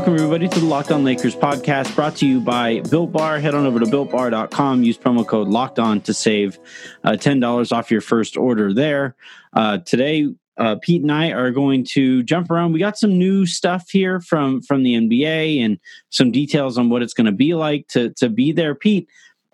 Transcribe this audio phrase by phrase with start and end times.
[0.00, 3.38] Welcome, everybody, to the Locked On Lakers podcast brought to you by Built Bar.
[3.38, 4.82] Head on over to builtbar.com.
[4.82, 6.58] Use promo code Locked On to save
[7.04, 9.14] uh, $10 off your first order there.
[9.52, 10.26] Uh, today,
[10.56, 12.72] uh, Pete and I are going to jump around.
[12.72, 17.02] We got some new stuff here from from the NBA and some details on what
[17.02, 18.74] it's going to be like to to be there.
[18.74, 19.06] Pete,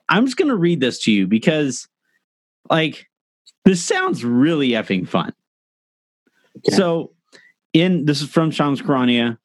[0.09, 1.89] I'm just going to read this to you because,
[2.71, 3.09] like,
[3.65, 5.33] this sounds really effing fun.
[6.59, 6.77] Okay.
[6.77, 7.15] So,
[7.73, 9.39] in this is from Shams Charania.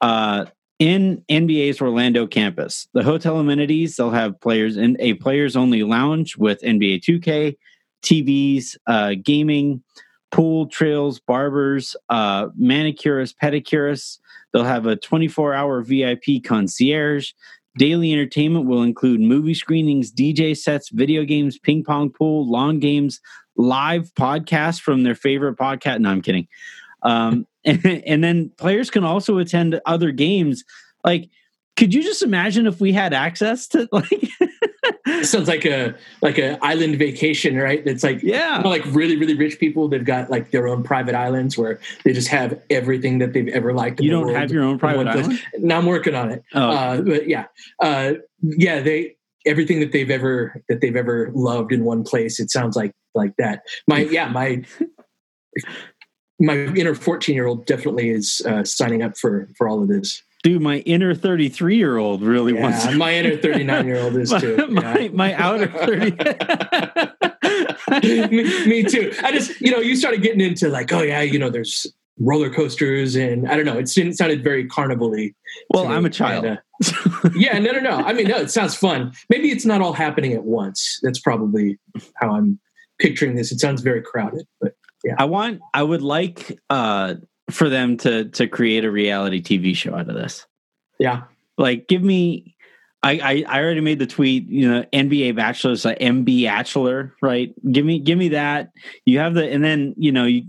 [0.00, 0.46] Uh,
[0.78, 6.36] in NBA's Orlando campus, the hotel amenities they'll have players in a players only lounge
[6.36, 7.56] with NBA 2K,
[8.02, 9.82] TVs, uh, gaming,
[10.30, 14.18] pool, trails, barbers, uh, manicurists, pedicurists.
[14.52, 17.32] They'll have a 24 hour VIP concierge.
[17.76, 23.20] Daily entertainment will include movie screenings, DJ sets, video games, ping pong pool, lawn games,
[23.56, 26.00] live podcasts from their favorite podcast.
[26.00, 26.48] No, I'm kidding.
[27.02, 30.64] Um, and, and then players can also attend other games.
[31.04, 31.28] Like,
[31.76, 34.30] could you just imagine if we had access to like?
[35.22, 37.82] sounds like a like a island vacation, right?
[37.86, 39.88] It's like yeah, you know, like really really rich people.
[39.88, 43.72] They've got like their own private islands where they just have everything that they've ever
[43.72, 44.00] liked.
[44.00, 45.40] You don't have your own private island.
[45.58, 46.42] Now I'm working on it.
[46.54, 46.70] Oh.
[46.70, 47.46] Uh, but yeah,
[47.80, 49.16] uh, yeah, they
[49.46, 52.40] everything that they've ever that they've ever loved in one place.
[52.40, 53.62] It sounds like like that.
[53.86, 54.64] My yeah my
[56.38, 60.22] my inner 14 year old definitely is uh, signing up for for all of this.
[60.44, 62.96] Dude my inner 33 year old really yeah, wants to.
[62.96, 64.56] my inner 39 year old is too.
[64.70, 65.08] my, yeah.
[65.12, 66.10] my outer 30
[68.28, 69.12] me, me, too.
[69.22, 71.86] I just you know you started getting into like oh yeah you know there's
[72.20, 75.32] roller coasters and i don't know it didn't sounded very carnival-y
[75.72, 77.96] well i'm a child and, uh, yeah no no no.
[77.98, 79.12] I mean no it sounds fun.
[79.28, 80.98] Maybe it's not all happening at once.
[81.02, 81.78] That's probably
[82.16, 82.58] how i'm
[82.98, 83.52] picturing this.
[83.52, 85.14] It sounds very crowded but yeah.
[85.18, 87.14] I want I would like uh
[87.50, 90.46] for them to to create a reality TV show out of this.
[90.98, 91.24] Yeah.
[91.56, 92.56] Like give me
[93.02, 97.14] I, I, I already made the tweet, you know, NBA Bachelor is like MB Bachelor,
[97.22, 97.54] right?
[97.70, 98.70] Give me give me that.
[99.04, 100.42] You have the and then, you know, you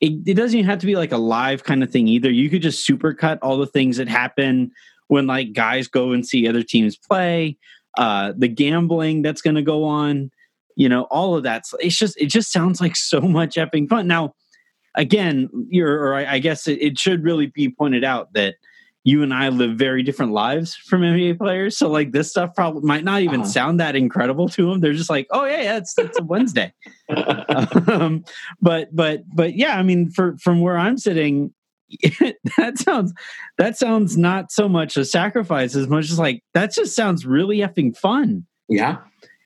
[0.00, 2.30] it, it doesn't even have to be like a live kind of thing either.
[2.30, 4.72] You could just supercut all the things that happen
[5.08, 7.56] when like guys go and see other teams play,
[7.96, 10.30] uh the gambling that's gonna go on
[10.76, 11.64] you know all of that.
[11.80, 14.06] It's just it just sounds like so much effing fun.
[14.06, 14.34] Now
[14.96, 18.56] again you're or i, I guess it, it, should really be pointed out that
[19.04, 21.78] you and i live very different lives from nba players.
[21.78, 23.50] So like this stuff probably might not even uh-huh.
[23.50, 26.72] sound that incredible to them they're just like oh yeah, yeah it's, it's a wednesday.
[27.88, 28.24] Um,
[28.60, 31.54] but but but yeah i mean for from where i'm sitting
[32.56, 33.12] that sounds
[33.58, 37.58] that sounds not so much a sacrifice as much as like that just sounds really
[37.58, 38.44] effing fun.
[38.68, 38.96] Yeah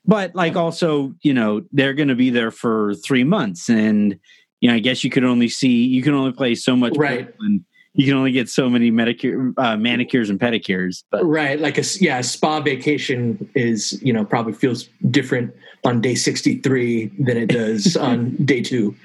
[0.05, 4.17] but like also you know they're going to be there for three months and
[4.59, 7.33] you know i guess you could only see you can only play so much right.
[7.39, 7.63] And
[7.93, 11.83] you can only get so many medicure uh, manicures and pedicures but right like a
[11.99, 15.53] yeah a spa vacation is you know probably feels different
[15.83, 18.95] on day 63 than it does on day two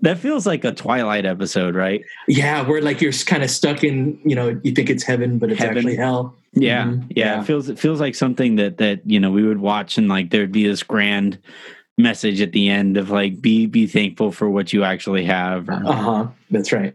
[0.00, 2.04] that feels like a Twilight episode, right?
[2.28, 5.50] Yeah, where like you're kind of stuck in, you know, you think it's heaven, but
[5.50, 5.78] it's heaven.
[5.78, 6.36] actually hell.
[6.52, 7.10] Yeah, mm-hmm.
[7.10, 7.40] yeah, yeah.
[7.40, 10.30] It feels it feels like something that that you know we would watch and like
[10.30, 11.38] there'd be this grand
[11.96, 15.68] message at the end of like be be thankful for what you actually have.
[15.68, 16.26] Uh huh.
[16.50, 16.94] That's right.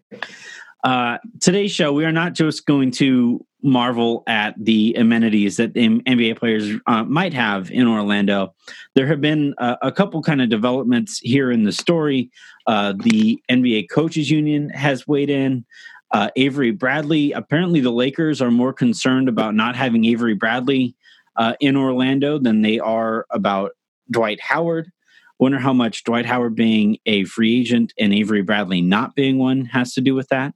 [0.84, 6.38] Uh, today's show, we are not just going to marvel at the amenities that NBA
[6.38, 8.54] players uh, might have in Orlando.
[8.94, 12.30] There have been a, a couple kind of developments here in the story.
[12.68, 15.66] Uh, the NBA Coaches Union has weighed in.
[16.12, 17.32] Uh, Avery Bradley.
[17.32, 20.96] Apparently, the Lakers are more concerned about not having Avery Bradley
[21.38, 23.72] uh, in Orlando than they are about
[24.12, 24.92] Dwight Howard.
[25.40, 29.66] Wonder how much Dwight Howard being a free agent and Avery Bradley not being one
[29.66, 30.54] has to do with that.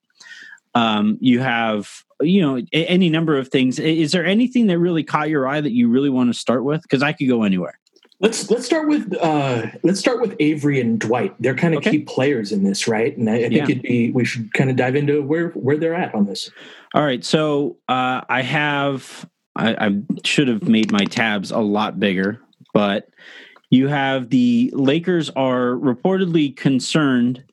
[0.77, 3.79] Um, you have you know any number of things.
[3.79, 6.81] Is there anything that really caught your eye that you really want to start with?
[6.83, 7.79] Because I could go anywhere.
[8.19, 11.35] Let's let's start with uh, let's start with Avery and Dwight.
[11.39, 11.91] They're kind of okay.
[11.91, 13.15] key players in this, right?
[13.15, 13.63] And I, I think yeah.
[13.63, 16.49] it'd be we should kind of dive into where where they're at on this.
[16.93, 21.99] All right, so uh, I have I, I should have made my tabs a lot
[21.99, 22.41] bigger,
[22.73, 23.09] but
[23.69, 27.43] you have the Lakers are reportedly concerned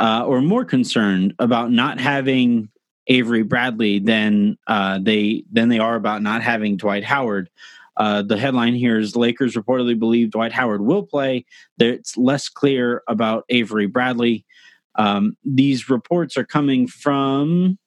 [0.00, 2.70] uh, or more concerned about not having
[3.06, 7.50] Avery Bradley than uh, they than they are about not having Dwight Howard.
[7.96, 11.44] Uh, the headline here is Lakers reportedly believe Dwight Howard will play.
[11.78, 14.46] It's less clear about Avery Bradley.
[14.94, 17.78] Um, these reports are coming from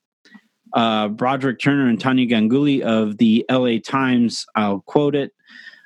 [0.74, 4.45] uh, Broderick Turner and Tania Ganguli of the LA Times.
[4.56, 5.31] I'll quote it.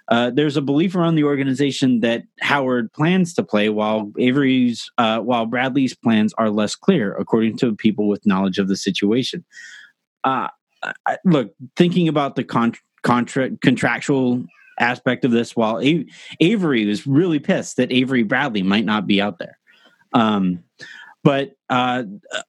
[0.09, 5.19] Uh, there's a belief around the organization that Howard plans to play, while Avery's, uh,
[5.19, 9.43] while Bradley's plans are less clear, according to people with knowledge of the situation.
[10.23, 10.47] Uh,
[11.05, 12.73] I, look, thinking about the con-
[13.03, 14.45] contra- contractual
[14.79, 16.05] aspect of this, while A-
[16.39, 19.57] Avery was really pissed that Avery Bradley might not be out there.
[20.13, 20.63] Um,
[21.23, 22.03] but uh,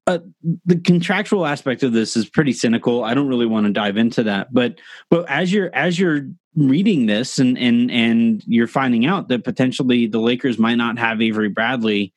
[0.06, 0.18] uh,
[0.64, 3.02] the contractual aspect of this is pretty cynical.
[3.02, 4.54] I don't really want to dive into that.
[4.54, 4.78] But
[5.10, 6.28] but as you're as you're
[6.58, 11.22] reading this and and and you're finding out that potentially the Lakers might not have
[11.22, 12.12] Avery Bradley,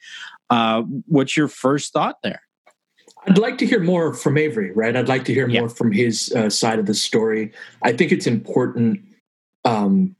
[0.49, 2.41] uh, what's your first thought there?
[3.27, 4.95] I'd like to hear more from Avery, right?
[4.95, 5.59] I'd like to hear yeah.
[5.61, 7.51] more from his uh, side of the story.
[7.83, 9.01] I think it's important
[9.63, 10.15] um,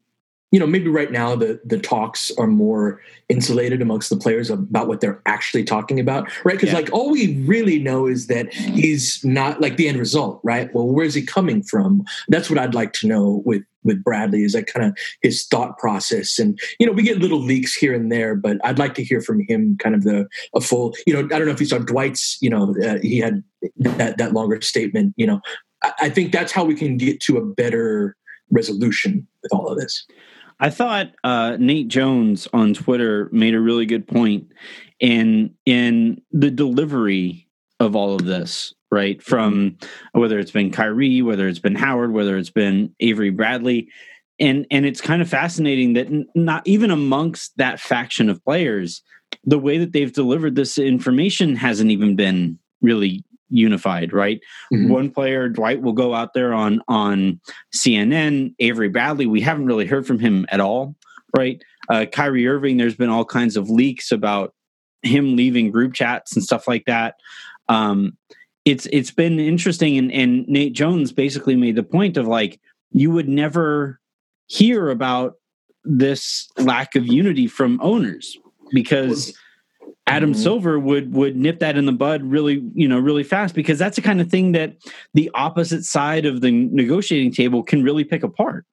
[0.51, 4.87] you know maybe right now the the talks are more insulated amongst the players about
[4.87, 6.79] what they're actually talking about right because yeah.
[6.79, 10.87] like all we really know is that he's not like the end result right well
[10.87, 14.67] where's he coming from that's what i'd like to know with with bradley is like
[14.67, 16.39] kind of his thought process.
[16.39, 19.21] And you know we get little leaks here and there but i'd like to hear
[19.21, 21.77] from him kind of the a full you know i don't know if you saw
[21.77, 23.43] dwight's you know uh, he had
[23.77, 25.41] that that longer statement you know.
[25.83, 28.15] I, I think that's how we can get to a better
[28.51, 30.05] resolution with all of this.
[30.59, 34.51] I thought uh, Nate Jones on Twitter made a really good point
[34.99, 37.47] in in the delivery
[37.81, 39.17] of all of this, right?
[39.17, 39.29] Mm-hmm.
[39.29, 39.77] From
[40.13, 43.89] whether it's been Kyrie, whether it's been Howard, whether it's been Avery Bradley,
[44.39, 49.01] and and it's kind of fascinating that not even amongst that faction of players,
[49.43, 54.39] the way that they've delivered this information hasn't even been really unified, right?
[54.73, 54.89] Mm-hmm.
[54.89, 57.41] One player, Dwight, will go out there on on
[57.75, 58.53] CNN.
[58.59, 60.95] Avery Bradley, we haven't really heard from him at all,
[61.35, 61.61] right?
[61.89, 64.53] Uh, Kyrie Irving, there's been all kinds of leaks about
[65.03, 67.15] him leaving group chats and stuff like that.
[67.71, 68.17] Um,
[68.65, 72.59] it's it's been interesting, and, and Nate Jones basically made the point of like
[72.91, 73.99] you would never
[74.47, 75.35] hear about
[75.83, 78.37] this lack of unity from owners
[78.71, 79.33] because
[80.05, 80.41] Adam mm-hmm.
[80.41, 83.95] Silver would would nip that in the bud really, you know, really fast because that's
[83.95, 84.75] the kind of thing that
[85.13, 88.65] the opposite side of the negotiating table can really pick apart.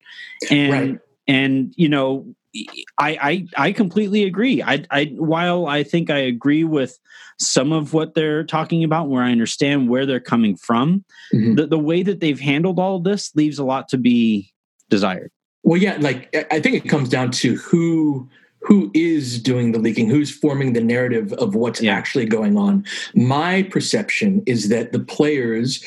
[0.51, 0.99] And right.
[1.29, 2.67] and you know, I
[2.99, 4.63] I I completely agree.
[4.63, 6.99] I I while I think I agree with
[7.39, 11.55] some of what they're talking about, where I understand where they're coming from, mm-hmm.
[11.55, 14.53] the the way that they've handled all of this leaves a lot to be
[14.89, 15.31] desired.
[15.63, 18.29] Well, yeah, like I think it comes down to who
[18.63, 21.93] who is doing the leaking who's forming the narrative of what's yeah.
[21.95, 22.85] actually going on
[23.15, 25.85] my perception is that the players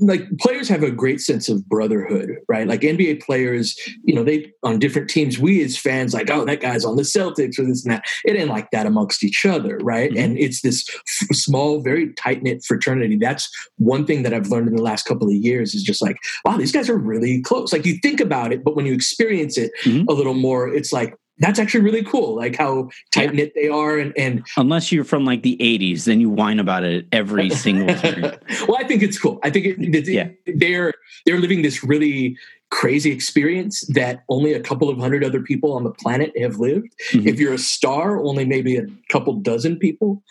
[0.00, 4.50] like players have a great sense of brotherhood right like nba players you know they
[4.62, 7.84] on different teams we as fans like oh that guy's on the celtics or this
[7.84, 10.24] and that it ain't like that amongst each other right mm-hmm.
[10.24, 14.76] and it's this f- small very tight-knit fraternity that's one thing that i've learned in
[14.76, 17.86] the last couple of years is just like wow these guys are really close like
[17.86, 20.08] you think about it but when you experience it mm-hmm.
[20.08, 23.62] a little more it's like that's actually really cool like how tight knit yeah.
[23.62, 27.06] they are and, and unless you're from like the 80s then you whine about it
[27.12, 28.22] every single time
[28.66, 30.28] well i think it's cool i think it, it, yeah.
[30.46, 30.94] they're
[31.24, 32.36] they're living this really
[32.70, 36.94] crazy experience that only a couple of hundred other people on the planet have lived.
[37.10, 37.28] Mm-hmm.
[37.28, 40.22] If you're a star, only maybe a couple dozen people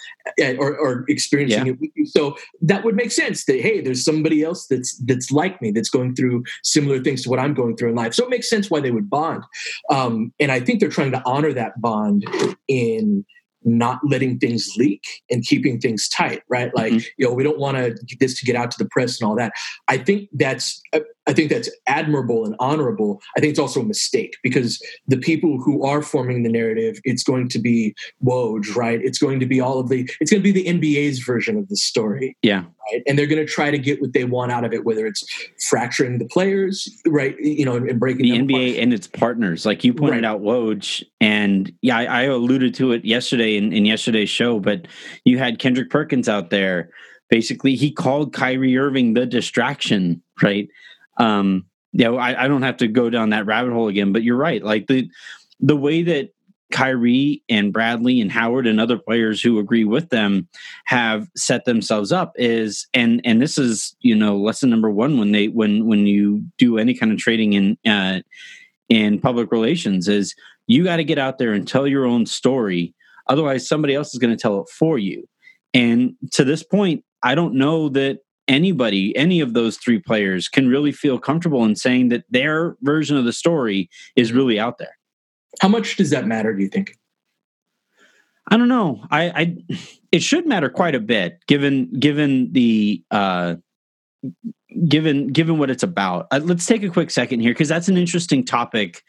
[0.41, 1.71] uh, are, are experiencing yeah.
[1.73, 2.05] it with you.
[2.05, 5.89] So that would make sense that hey, there's somebody else that's that's like me that's
[5.89, 8.13] going through similar things to what I'm going through in life.
[8.13, 9.43] So it makes sense why they would bond.
[9.89, 12.25] Um, and I think they're trying to honor that bond
[12.67, 13.25] in
[13.65, 16.73] not letting things leak and keeping things tight, right?
[16.75, 17.07] Like, mm-hmm.
[17.17, 19.35] you know, we don't want to this to get out to the press and all
[19.35, 19.53] that.
[19.87, 20.81] I think that's
[21.27, 23.21] I think that's admirable and honorable.
[23.35, 27.23] I think it's also a mistake because the people who are forming the narrative, it's
[27.23, 28.99] going to be Woj, right?
[29.01, 31.67] It's going to be all of the, it's going to be the NBA's version of
[31.67, 32.37] the story.
[32.41, 32.65] Yeah.
[32.91, 33.01] Right?
[33.07, 35.23] And they're going to try to get what they want out of it, whether it's
[35.67, 37.35] fracturing the players, right?
[37.39, 38.83] You know, and, breaking the NBA apart.
[38.83, 39.65] and its partners.
[39.65, 40.25] Like you pointed right.
[40.25, 44.87] out Woj, and yeah, I, I, alluded to it yesterday in, in yesterday's show, but
[45.23, 46.89] you had Kendrick Perkins out there.
[47.29, 50.67] Basically, he called Kyrie Irving the distraction, right?
[51.17, 54.37] Um yeah I, I don't have to go down that rabbit hole again but you're
[54.37, 54.63] right.
[54.63, 55.09] Like the
[55.59, 56.31] the way that
[56.71, 60.47] Kyrie and Bradley and Howard and other players who agree with them
[60.85, 65.31] have set themselves up is and and this is you know lesson number one when
[65.31, 68.19] they when when you do any kind of trading in uh,
[68.89, 70.35] in public relations is
[70.67, 72.93] you got to get out there and tell your own story.
[73.27, 75.27] Otherwise somebody else is going to tell it for you.
[75.73, 80.67] And to this point I don't know that anybody, any of those three players can
[80.67, 84.97] really feel comfortable in saying that their version of the story is really out there.
[85.61, 86.97] How much does that matter, do you think?
[88.47, 89.03] I don't know.
[89.09, 89.57] I, I
[90.11, 93.55] it should matter quite a bit given given the uh
[94.87, 96.27] given given what it's about.
[96.31, 99.01] Uh, let's take a quick second here because that's an interesting topic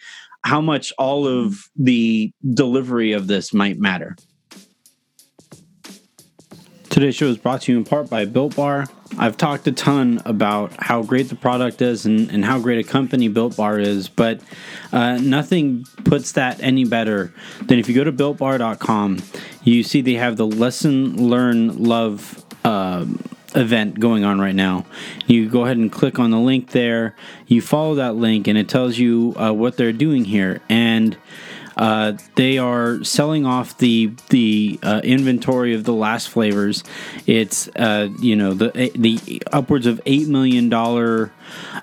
[0.45, 4.17] how much all of the delivery of this might matter.
[6.97, 8.87] Today's show is brought to you in part by Built Bar.
[9.19, 12.89] I've talked a ton about how great the product is and, and how great a
[12.89, 14.41] company Built Bar is, but
[14.93, 17.35] uh, nothing puts that any better
[17.67, 19.23] than if you go to builtbar.com,
[19.63, 23.05] you see they have the Lesson Learn Love uh,
[23.55, 24.87] event going on right now.
[25.27, 27.15] You go ahead and click on the link there,
[27.47, 30.63] you follow that link, and it tells you uh, what they're doing here.
[30.71, 31.19] And
[31.77, 36.83] uh, they are selling off the the uh, inventory of the last flavors.
[37.27, 41.33] It's uh, you know the the upwards of eight million dollar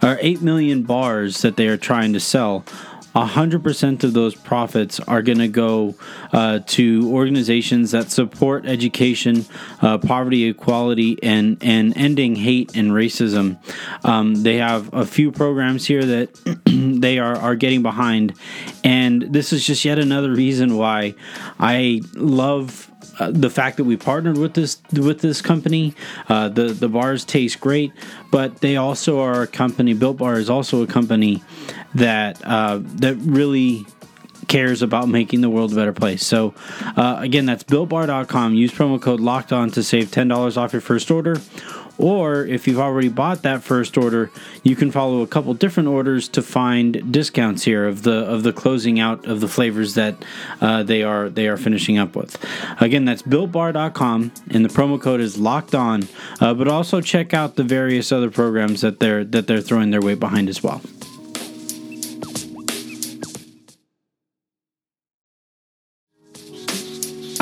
[0.02, 2.66] or eight million bars that they are trying to sell
[3.16, 5.96] 100% of those profits are going to go
[6.32, 9.46] uh, to organizations that support education,
[9.82, 13.58] uh, poverty, equality, and, and ending hate and racism.
[14.04, 16.34] Um, they have a few programs here that
[17.02, 18.34] they are, are getting behind.
[18.84, 21.14] And this is just yet another reason why
[21.60, 22.90] I love
[23.20, 25.94] uh, the fact that we partnered with this with this company.
[26.30, 27.92] Uh, the the bars taste great,
[28.32, 29.94] but they also are a company.
[29.94, 31.44] Built Bar is also a company
[31.96, 33.86] that uh, that really
[34.48, 36.26] cares about making the world a better place.
[36.26, 36.54] So,
[36.96, 38.54] uh, again, that's builtbar.com.
[38.54, 41.38] Use promo code locked on to save $10 off your first order.
[42.00, 44.32] Or if you've already bought that first order,
[44.64, 48.52] you can follow a couple different orders to find discounts here of the of the
[48.52, 50.16] closing out of the flavors that
[50.60, 52.36] uh, they are they are finishing up with.
[52.82, 56.08] Again, that's builtbar.com, and the promo code is locked on.
[56.42, 60.02] Uh, but also check out the various other programs that they're that they're throwing their
[60.02, 60.82] weight behind as well.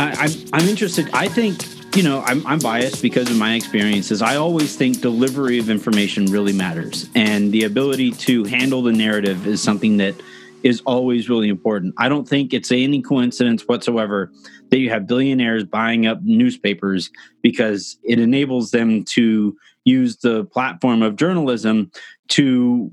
[0.01, 1.09] I, I'm, I'm interested.
[1.13, 1.63] I think
[1.95, 4.21] you know I'm, I'm biased because of my experiences.
[4.21, 9.45] I always think delivery of information really matters, and the ability to handle the narrative
[9.45, 10.15] is something that
[10.63, 11.93] is always really important.
[11.97, 14.31] I don't think it's any coincidence whatsoever
[14.69, 17.11] that you have billionaires buying up newspapers
[17.43, 19.55] because it enables them to
[19.85, 21.91] use the platform of journalism
[22.29, 22.91] to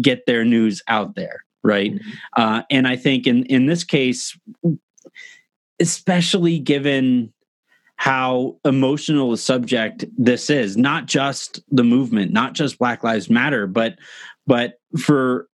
[0.00, 2.10] get their news out there right mm-hmm.
[2.36, 4.38] uh, and i think in in this case
[5.80, 7.32] especially given
[7.96, 13.66] how emotional a subject this is not just the movement not just black lives matter
[13.66, 13.96] but
[14.46, 15.48] but for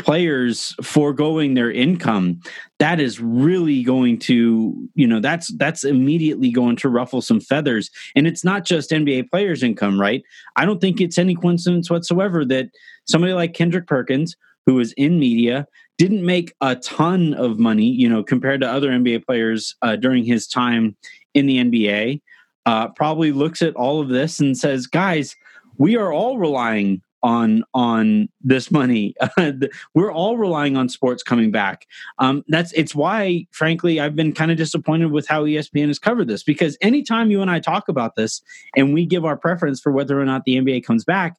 [0.00, 2.40] players foregoing their income
[2.78, 7.90] that is really going to you know that's that's immediately going to ruffle some feathers.
[8.16, 10.22] And it's not just nba players income right?
[10.56, 12.70] I don't think it's any coincidence whatsoever that
[13.06, 15.66] somebody like kendrick perkins who is in media
[16.00, 20.24] didn't make a ton of money, you know, compared to other NBA players uh, during
[20.24, 20.96] his time
[21.34, 22.22] in the NBA,
[22.64, 25.36] uh, probably looks at all of this and says, "Guys,
[25.76, 29.14] we are all relying on on this money.
[29.94, 31.86] We're all relying on sports coming back.
[32.18, 36.28] Um, that's it's why, frankly, I've been kind of disappointed with how ESPN has covered
[36.28, 38.40] this because anytime you and I talk about this
[38.74, 41.36] and we give our preference for whether or not the NBA comes back,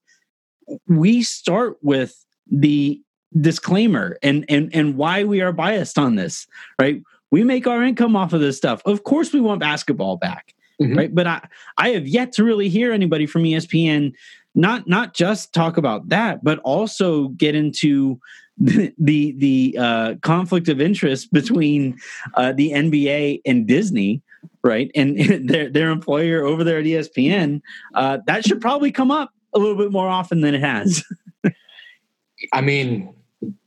[0.87, 3.01] we start with the
[3.39, 6.47] disclaimer and and and why we are biased on this
[6.79, 7.01] right?
[7.31, 8.81] We make our income off of this stuff.
[8.85, 10.97] Of course we want basketball back mm-hmm.
[10.97, 11.15] right?
[11.15, 11.47] But i
[11.77, 14.13] i have yet to really hear anybody from espn
[14.53, 18.19] not not just talk about that but also get into
[18.57, 21.97] the the, the uh, conflict of interest between
[22.35, 24.21] uh, the nba and disney
[24.63, 24.91] right?
[24.95, 25.19] And
[25.49, 27.61] their their employer over there at espn
[27.95, 31.03] uh, that should probably come up a little bit more often than it has.
[32.53, 33.13] I mean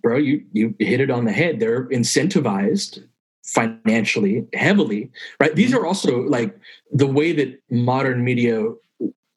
[0.02, 1.60] bro, you you hit it on the head.
[1.60, 3.02] They're incentivized
[3.44, 5.54] financially heavily, right?
[5.54, 5.78] These mm-hmm.
[5.78, 6.56] are also like
[6.92, 8.64] the way that modern media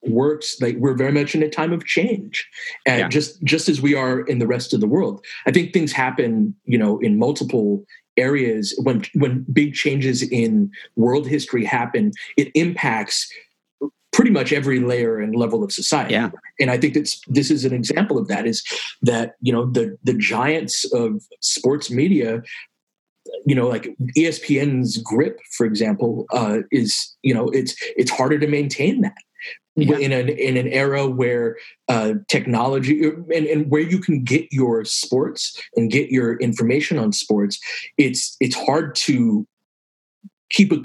[0.03, 2.47] works like we're very much in a time of change
[2.85, 3.07] and yeah.
[3.09, 6.55] just just as we are in the rest of the world i think things happen
[6.63, 7.83] you know in multiple
[8.15, 13.29] areas when when big changes in world history happen it impacts
[14.17, 16.13] pretty much every layer and level of society.
[16.13, 16.31] Yeah.
[16.59, 18.63] And I think that's this is an example of that is
[19.03, 22.41] that, you know, the the giants of sports media
[23.45, 28.47] you know like espn's grip for example uh, is you know it's it's harder to
[28.47, 29.17] maintain that
[29.75, 29.97] yeah.
[29.97, 31.57] in an in an era where
[31.89, 37.11] uh, technology and, and where you can get your sports and get your information on
[37.11, 37.59] sports
[37.97, 39.45] it's it's hard to
[40.49, 40.79] keep a,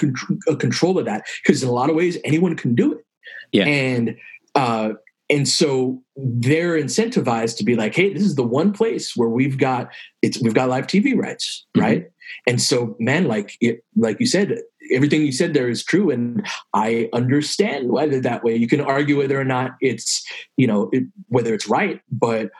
[0.51, 3.07] a control of that because in a lot of ways anyone can do it
[3.53, 3.65] yeah.
[3.65, 4.17] And
[4.55, 4.95] uh,
[5.31, 9.59] and so they're incentivized to be like, hey, this is the one place where we've
[9.59, 9.89] got
[10.21, 11.81] it's we've got live TV rights, mm-hmm.
[11.81, 12.11] right?
[12.47, 14.59] And so, man, like it, like you said,
[14.93, 18.57] everything you said there is true, and I understand why they're that way.
[18.57, 20.25] You can argue whether or not it's
[20.57, 22.51] you know it, whether it's right, but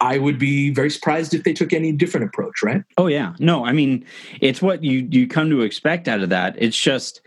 [0.00, 2.82] I would be very surprised if they took any different approach, right?
[2.98, 4.04] Oh yeah, no, I mean
[4.40, 6.56] it's what you you come to expect out of that.
[6.58, 7.20] It's just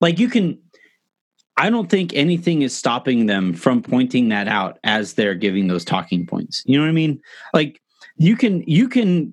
[0.00, 0.58] like you can
[1.60, 5.84] I don't think anything is stopping them from pointing that out as they're giving those
[5.84, 6.62] talking points.
[6.64, 7.20] You know what I mean?
[7.52, 7.82] Like
[8.16, 9.32] you can you can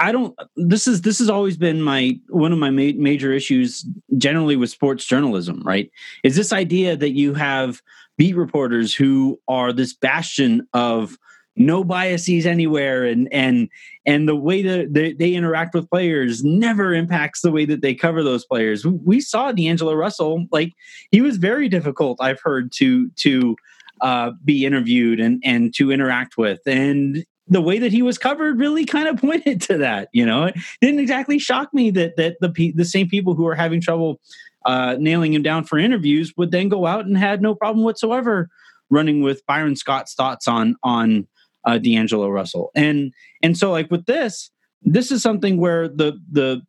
[0.00, 3.86] i don't this is this has always been my one of my ma- major issues
[4.18, 5.90] generally with sports journalism right
[6.24, 7.80] is this idea that you have
[8.18, 11.16] beat reporters who are this bastion of
[11.56, 13.68] no biases anywhere and and
[14.06, 17.94] and the way that they, they, interact with players never impacts the way that they
[17.94, 20.72] cover those players we saw d'angelo russell like
[21.10, 23.56] he was very difficult i've heard to to
[24.00, 28.58] uh, be interviewed and and to interact with and the way that he was covered
[28.58, 30.08] really kind of pointed to that.
[30.12, 33.54] You know, it didn't exactly shock me that that the the same people who are
[33.54, 34.20] having trouble
[34.64, 38.48] uh, nailing him down for interviews would then go out and had no problem whatsoever
[38.90, 41.26] running with Byron Scott's thoughts on on
[41.66, 42.70] uh, D'Angelo Russell.
[42.74, 44.50] And and so like with this,
[44.82, 46.62] this is something where the the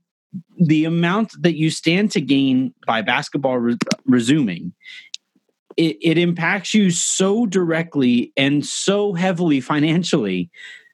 [0.59, 4.73] the amount that you stand to gain by basketball re- resuming
[5.77, 10.49] it, it impacts you so directly and so heavily financially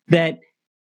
[0.08, 0.39] that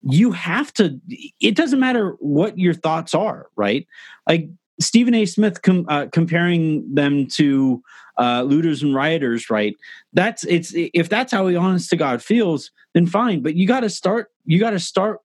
[0.02, 1.00] you have to
[1.42, 3.88] it doesn't matter what your thoughts are right
[4.28, 7.82] like stephen a smith com, uh, comparing them to
[8.18, 9.76] uh, looters and rioters right
[10.14, 13.82] that's it's if that's how he honest to god feels then fine but you got
[13.82, 15.20] to start you got to start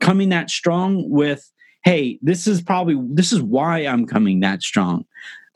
[0.00, 1.50] coming that strong with
[1.84, 5.04] hey this is probably this is why i'm coming that strong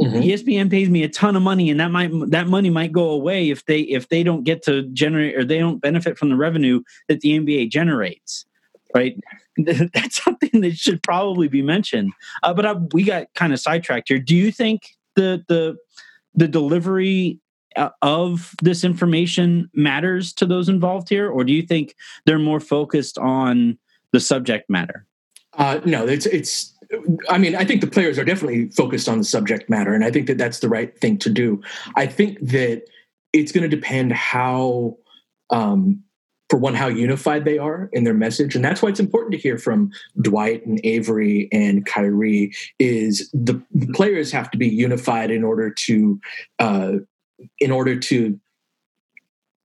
[0.01, 0.21] Mm-hmm.
[0.21, 3.51] ESPN pays me a ton of money, and that might that money might go away
[3.51, 6.83] if they if they don't get to generate or they don't benefit from the revenue
[7.09, 8.47] that the NBA generates.
[8.99, 9.21] Right,
[9.95, 12.13] that's something that should probably be mentioned.
[12.43, 14.19] Uh, but I, we got kind of sidetracked here.
[14.19, 15.77] Do you think the the
[16.35, 17.41] the delivery
[17.77, 21.95] uh, of this information matters to those involved here, or do you think
[22.27, 23.79] they're more focused on
[24.13, 25.07] the subject matter?
[25.55, 26.75] Uh, no, it's it's
[27.29, 30.11] I mean, I think the players are definitely focused on the subject matter, and I
[30.11, 31.61] think that that's the right thing to do.
[31.97, 32.85] I think that
[33.33, 34.97] it's going to depend how,
[35.51, 36.03] um,
[36.49, 39.39] for one, how unified they are in their message, and that's why it's important to
[39.39, 42.53] hear from Dwight and Avery and Kyrie.
[42.79, 46.21] Is the, the players have to be unified in order to,
[46.59, 46.93] uh,
[47.61, 48.41] in order to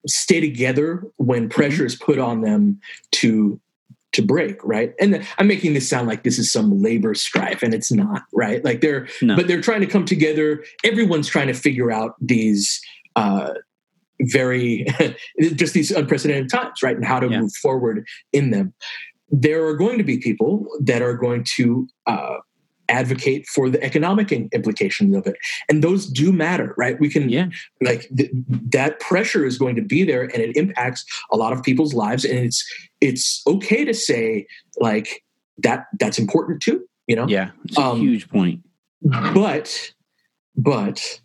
[0.08, 1.50] stay together when mm-hmm.
[1.50, 2.80] pressure is put on them
[3.12, 3.60] to
[4.12, 7.74] to break right and i'm making this sound like this is some labor strife and
[7.74, 9.36] it's not right like they're no.
[9.36, 12.80] but they're trying to come together everyone's trying to figure out these
[13.15, 13.54] uh
[14.32, 14.86] very
[15.56, 17.42] just these unprecedented times right and how to yeah.
[17.42, 18.74] move forward in them.
[19.30, 22.38] There are going to be people that are going to uh
[22.90, 25.36] advocate for the economic implications of it
[25.70, 27.00] and those do matter right?
[27.00, 27.48] We can yeah.
[27.82, 28.30] like th-
[28.72, 32.26] that pressure is going to be there and it impacts a lot of people's lives
[32.26, 32.64] and it's
[33.00, 34.46] it's okay to say
[34.80, 35.24] like
[35.60, 37.26] that that's important too you know?
[37.28, 38.62] Yeah it's a um, huge point.
[39.02, 39.94] but
[40.56, 41.22] but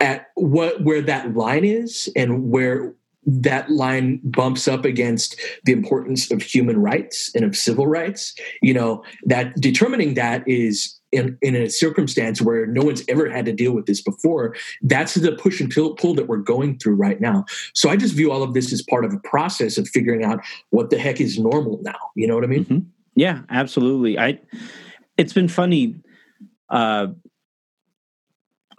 [0.00, 2.94] at what where that line is and where
[3.26, 8.72] that line bumps up against the importance of human rights and of civil rights you
[8.72, 13.52] know that determining that is in, in a circumstance where no one's ever had to
[13.52, 17.44] deal with this before that's the push and pull, that we're going through right now.
[17.74, 20.40] So i just view all of this as part of a process of figuring out
[20.70, 22.64] what the heck is normal now you know what i mean?
[22.64, 22.86] Mm-hmm.
[23.16, 24.18] yeah absolutely.
[24.18, 24.40] I
[25.16, 25.96] it's been funny
[26.70, 27.08] uh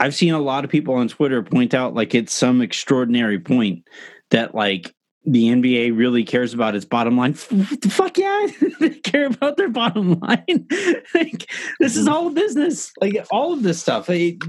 [0.02, 3.88] I've seen a lot of people on Twitter point out like it's some extraordinary point
[4.32, 7.36] that like the NBA really cares about its bottom line.
[7.36, 8.48] Fuck yeah,
[8.80, 10.68] they care about their bottom line.
[11.14, 11.48] like,
[11.80, 12.14] this is mm-hmm.
[12.14, 12.92] all business.
[13.00, 14.10] Like all of this stuff.
[14.10, 14.42] Like,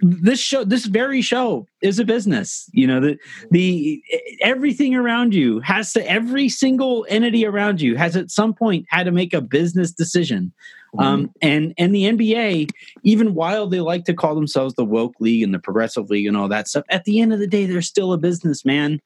[0.00, 2.68] this show, this very show, is a business.
[2.72, 3.18] You know the
[3.50, 4.02] the
[4.42, 6.06] everything around you has to.
[6.06, 10.52] Every single entity around you has at some point had to make a business decision.
[10.98, 12.70] Um, and and the NBA,
[13.02, 16.36] even while they like to call themselves the woke league and the progressive league and
[16.36, 19.00] all that stuff, at the end of the day, they're still a business, man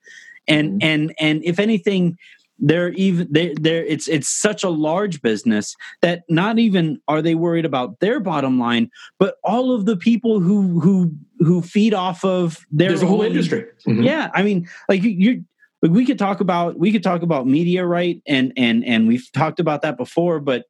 [0.49, 0.89] and mm-hmm.
[0.89, 2.19] and and if anything
[2.59, 7.35] they're even they they're it's it's such a large business that not even are they
[7.35, 12.25] worried about their bottom line but all of the people who who who feed off
[12.25, 14.03] of their There's a whole industry mm-hmm.
[14.03, 15.45] yeah i mean like you
[15.83, 19.31] like we could talk about we could talk about media right and and and we've
[19.33, 20.65] talked about that before but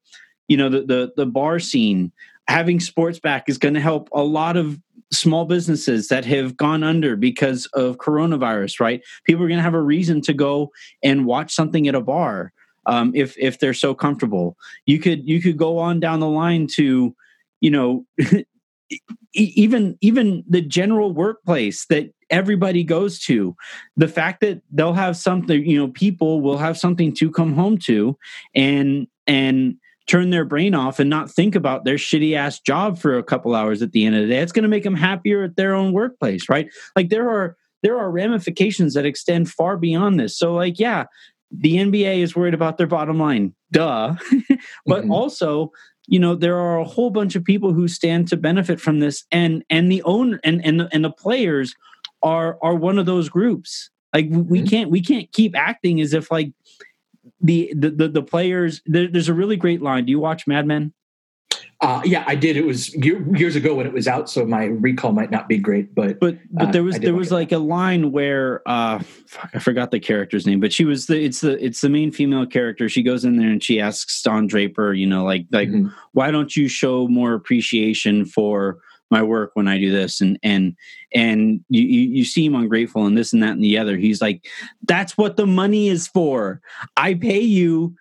[0.49, 2.13] you know the the, the bar scene
[2.49, 4.79] having sports back is going to help a lot of
[5.13, 9.03] small businesses that have gone under because of coronavirus, right?
[9.25, 12.53] People are going to have a reason to go and watch something at a bar
[12.87, 14.57] um, if if they're so comfortable.
[14.85, 17.15] You could you could go on down the line to,
[17.61, 18.07] you know,
[19.35, 23.55] even even the general workplace that everybody goes to
[23.97, 27.79] the fact that they'll have something you know people will have something to come home
[27.79, 28.17] to
[28.55, 33.19] and and turn their brain off and not think about their shitty ass job for
[33.19, 34.39] a couple hours at the end of the day.
[34.39, 36.69] It's going to make them happier at their own workplace, right?
[36.95, 40.39] Like there are there are ramifications that extend far beyond this.
[40.39, 41.05] So like yeah,
[41.51, 43.55] the NBA is worried about their bottom line.
[43.73, 44.15] Duh.
[44.87, 45.13] but mm-hmm.
[45.13, 45.73] also
[46.07, 49.25] you know there are a whole bunch of people who stand to benefit from this
[49.31, 51.75] and and the owner and and and the players
[52.23, 54.67] are are one of those groups like we mm-hmm.
[54.67, 56.53] can't we can't keep acting as if like
[57.41, 60.67] the the the, the players there, there's a really great line do you watch mad
[60.67, 60.93] men
[61.83, 62.57] uh, yeah, I did.
[62.57, 65.95] It was years ago when it was out, so my recall might not be great.
[65.95, 69.59] But but but there was uh, there was like a line where uh, fuck, I
[69.59, 72.89] forgot the character's name, but she was the it's the it's the main female character.
[72.89, 75.89] She goes in there and she asks Don Draper, you know, like like mm-hmm.
[76.13, 78.79] why don't you show more appreciation for
[79.11, 80.75] my work when I do this and and
[81.15, 83.97] and you you seem ungrateful and this and that and the other.
[83.97, 84.47] He's like,
[84.83, 86.61] that's what the money is for.
[86.97, 87.95] I pay you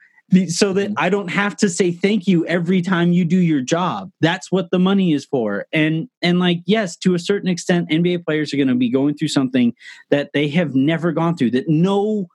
[0.48, 0.94] so that mm-hmm.
[0.98, 4.12] I don't have to say thank you every time you do your job.
[4.22, 5.66] That's what the money is for.
[5.72, 9.16] And and like yes, to a certain extent NBA players are going to be going
[9.16, 9.74] through something
[10.10, 12.28] that they have never gone through that no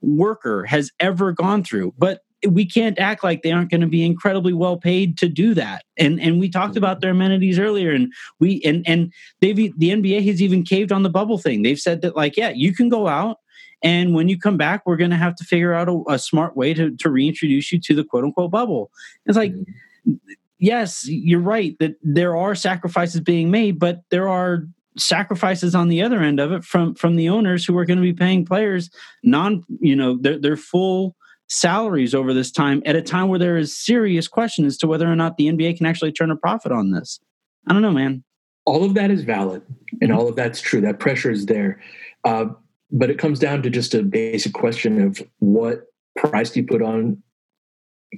[0.00, 1.94] worker has ever gone through.
[1.96, 5.54] But we can't act like they aren't going to be incredibly well paid to do
[5.54, 5.84] that.
[5.96, 7.00] And and we talked about mm-hmm.
[7.00, 11.10] their amenities earlier and we and and they've the NBA has even caved on the
[11.10, 11.62] bubble thing.
[11.62, 13.38] They've said that like yeah, you can go out
[13.82, 16.56] and when you come back, we're going to have to figure out a, a, smart
[16.56, 18.90] way to, to reintroduce you to the quote unquote bubble.
[19.26, 20.14] It's like, mm-hmm.
[20.58, 24.64] yes, you're right that there are sacrifices being made, but there are
[24.96, 28.02] sacrifices on the other end of it from from the owners who are going to
[28.02, 28.90] be paying players
[29.22, 31.14] non you know their their full
[31.48, 35.10] salaries over this time at a time where there is serious question as to whether
[35.10, 37.20] or not the NBA can actually turn a profit on this.
[37.66, 38.24] I don't know, man.
[38.66, 39.62] All of that is valid,
[40.02, 40.82] and all of that's true.
[40.82, 41.80] That pressure is there.
[42.24, 42.46] Uh,
[42.90, 45.84] but it comes down to just a basic question of what
[46.16, 47.22] price do you put on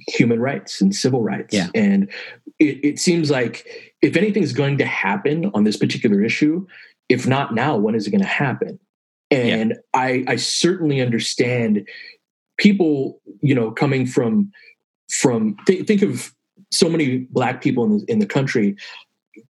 [0.07, 1.67] human rights and civil rights yeah.
[1.75, 2.09] and
[2.59, 6.65] it, it seems like if anything's going to happen on this particular issue
[7.09, 8.79] if not now when is it going to happen
[9.29, 9.77] and yeah.
[9.93, 11.85] i i certainly understand
[12.61, 14.51] people you know coming from
[15.09, 16.33] from th- think of
[16.71, 18.77] so many black people in the, in the country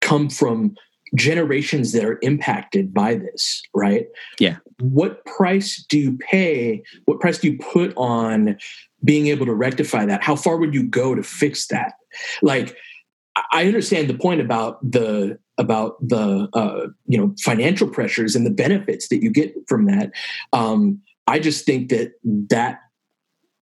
[0.01, 0.75] come from
[1.17, 4.07] generations that are impacted by this, right?
[4.39, 4.57] Yeah.
[4.79, 6.83] What price do you pay?
[7.05, 8.57] What price do you put on
[9.05, 10.23] being able to rectify that?
[10.23, 11.95] How far would you go to fix that?
[12.43, 12.77] Like,
[13.53, 18.51] I understand the point about the about the uh, you know financial pressures and the
[18.51, 20.13] benefits that you get from that.
[20.53, 22.13] Um, I just think that
[22.51, 22.81] that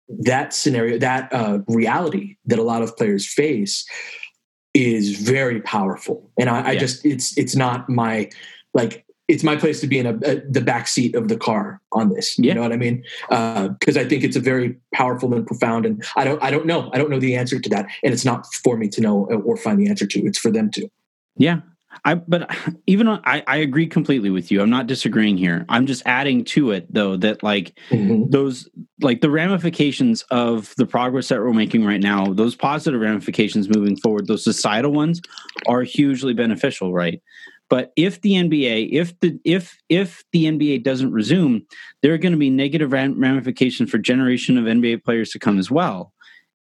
[0.09, 3.87] that scenario, that uh, reality that a lot of players face,
[4.75, 8.31] is very powerful and I, I just it's it's not my
[8.73, 11.81] like it's my place to be in a, a, the back seat of the car
[11.93, 12.37] on this.
[12.39, 12.55] You yeah.
[12.55, 13.05] know what I mean?
[13.29, 15.87] Because uh, I think it's a very powerful and profound.
[15.87, 18.25] And I don't, I don't know, I don't know the answer to that, and it's
[18.25, 20.21] not for me to know or find the answer to.
[20.27, 20.89] It's for them to.
[21.37, 21.61] Yeah,
[22.05, 22.51] I but
[22.87, 24.61] even on, I I agree completely with you.
[24.61, 25.65] I'm not disagreeing here.
[25.69, 28.31] I'm just adding to it though that like mm-hmm.
[28.31, 28.69] those
[29.01, 33.97] like the ramifications of the progress that we're making right now, those positive ramifications moving
[33.97, 35.21] forward, those societal ones
[35.67, 37.21] are hugely beneficial, right?
[37.69, 41.67] But if the NBA, if the if if the NBA doesn't resume,
[42.03, 45.71] there are going to be negative ramifications for generation of NBA players to come as
[45.71, 46.13] well.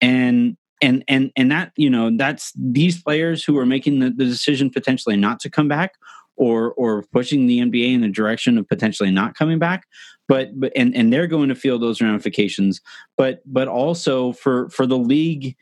[0.01, 4.25] And and and and that you know that's these players who are making the, the
[4.25, 5.93] decision potentially not to come back
[6.39, 9.85] or or pushing the NBA in the direction of potentially not coming back.
[10.27, 12.81] But but and and they're going to feel those ramifications.
[13.17, 15.55] But but also for for the league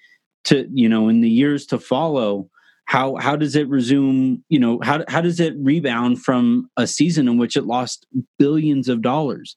[0.45, 2.49] to you know in the years to follow
[2.85, 7.27] how how does it resume you know how how does it rebound from a season
[7.27, 8.05] in which it lost
[8.37, 9.55] billions of dollars?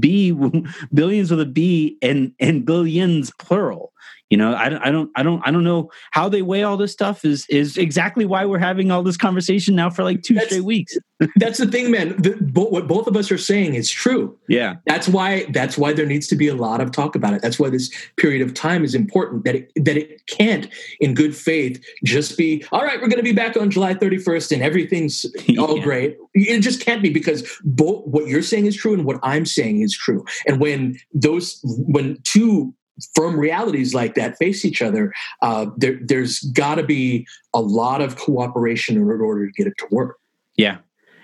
[0.00, 0.32] B
[0.94, 3.92] billions with a b and and billions plural
[4.30, 6.76] you know I, don't, I don't i don't i don't know how they weigh all
[6.76, 10.34] this stuff is is exactly why we're having all this conversation now for like two
[10.34, 10.96] that's, straight weeks.
[11.36, 12.14] that's the thing man.
[12.20, 14.38] The, bo- what both of us are saying is true.
[14.48, 14.76] Yeah.
[14.86, 17.42] That's why that's why there needs to be a lot of talk about it.
[17.42, 20.68] That's why this period of time is important that it that it can't
[21.00, 24.52] in good faith just be all right we're going to be back on july 31st
[24.52, 25.26] and everything's
[25.58, 26.18] all great.
[26.34, 29.80] It just can't be because both what you're saying is true and what i'm saying
[29.80, 30.24] is true.
[30.46, 32.74] And when those when two
[33.14, 38.00] firm realities like that face each other, uh, there, there's got to be a lot
[38.00, 40.16] of cooperation in order to get it to work.
[40.56, 40.78] Yeah,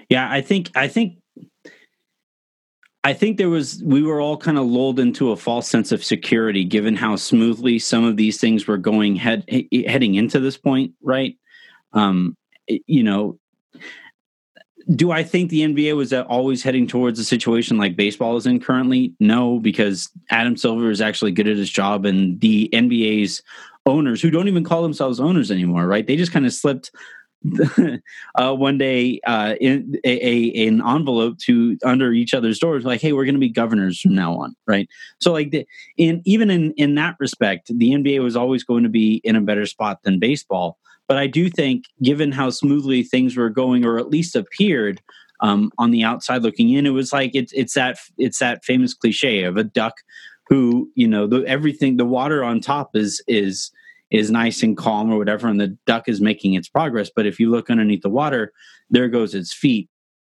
[0.09, 0.31] yeah.
[0.31, 1.19] I think I think
[3.05, 6.05] I think there was we were all kind of lulled into a false sense of
[6.05, 9.45] security given how smoothly some of these things were going head
[9.87, 11.37] heading into this point, right?
[11.93, 12.37] Um,
[12.69, 13.39] you know,
[14.95, 18.61] do I think the NBA was always heading towards a situation like baseball is in
[18.61, 19.15] currently?
[19.21, 23.43] No, because Adam Silver is actually good at his job, and the NBA's
[23.87, 26.07] owners who don't even call themselves owners anymore, right?
[26.07, 26.91] They just kind of slipped
[28.37, 33.01] uh, one day uh, in a, a, an envelope to under each other's doors, like,
[33.01, 34.89] "Hey, we're going to be governors from now on," right?
[35.21, 35.67] So, like, the,
[35.97, 39.41] in even in in that respect, the NBA was always going to be in a
[39.41, 40.79] better spot than baseball.
[41.13, 45.03] But I do think, given how smoothly things were going, or at least appeared
[45.41, 48.95] um, on the outside looking in, it was like it's it's that it's that famous
[48.95, 49.93] cliche of a duck
[50.49, 53.71] who you know the everything the water on top is is
[54.11, 57.11] is nice and calm or whatever, and the duck is making its progress.
[57.15, 58.51] But if you look underneath the water,
[58.89, 59.91] there goes its feet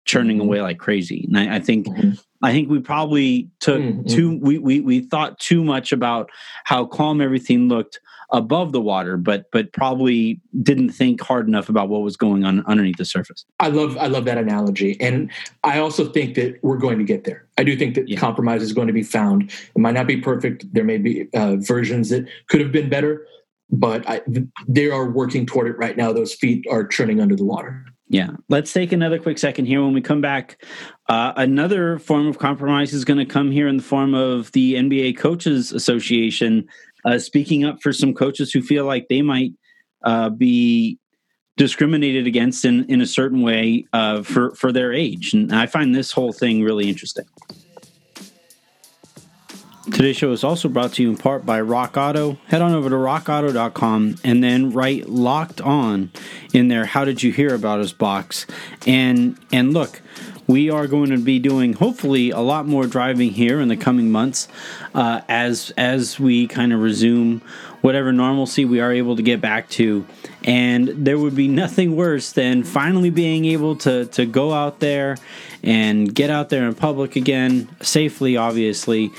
[0.07, 0.47] churning mm-hmm.
[0.47, 1.27] away like crazy.
[1.29, 2.13] And I, I think mm-hmm.
[2.43, 4.07] I think we probably took mm-hmm.
[4.07, 6.31] too we, we we thought too much about
[6.65, 8.01] how calm everything looked
[8.33, 12.65] above the water, but but probably didn't think hard enough about what was going on
[12.67, 13.45] underneath the surface.
[13.61, 15.31] I love I love that analogy, and
[15.63, 17.47] I also think that we're going to get there.
[17.59, 18.19] I do think that yeah.
[18.19, 19.51] compromise is going to be found.
[19.75, 20.73] It might not be perfect.
[20.73, 23.27] There may be uh, versions that could have been better,
[23.71, 24.23] but I,
[24.67, 26.13] they are working toward it right now.
[26.13, 27.85] Those feet are churning under the water.
[28.13, 28.33] Yeah.
[28.51, 29.83] Let's take another quick second here.
[29.83, 30.63] When we come back,
[31.09, 34.75] uh, another form of compromise is going to come here in the form of the
[34.75, 36.69] NBA Coaches Association
[37.07, 39.55] uh, speaking up for some coaches who feel like they might
[40.05, 40.99] uh, be
[41.57, 45.33] discriminated against in, in a certain way uh, for, for their age.
[45.33, 47.25] And I find this whole thing really interesting.
[49.91, 52.39] Today's show is also brought to you in part by Rock Auto.
[52.47, 56.13] Head on over to rockauto.com and then write locked on
[56.53, 58.47] in there how did you hear about us box
[58.87, 60.01] and and look
[60.47, 64.11] we are going to be doing hopefully a lot more driving here in the coming
[64.11, 64.49] months
[64.95, 67.41] uh, as as we kind of resume
[67.81, 70.07] whatever normalcy we are able to get back to
[70.45, 75.17] and there would be nothing worse than finally being able to to go out there
[75.63, 79.11] and get out there in public again safely obviously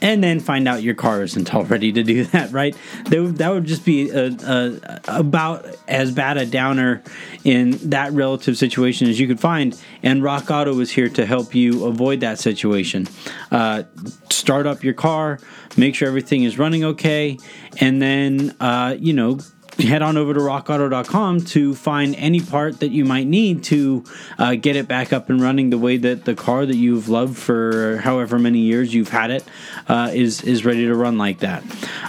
[0.00, 2.76] and then find out your car isn't all ready to do that, right?
[3.06, 7.02] That would, that would just be a, a, about as bad a downer
[7.44, 9.80] in that relative situation as you could find.
[10.02, 13.08] And Rock Auto is here to help you avoid that situation.
[13.50, 13.84] Uh,
[14.30, 15.38] start up your car,
[15.76, 17.38] make sure everything is running okay,
[17.80, 19.38] and then, uh, you know,
[19.78, 24.04] head on over to rockauto.com to find any part that you might need to
[24.38, 27.36] uh, get it back up and running the way that the car that you've loved
[27.36, 29.44] for however many years you've had it
[29.88, 31.62] uh, is is ready to run like that.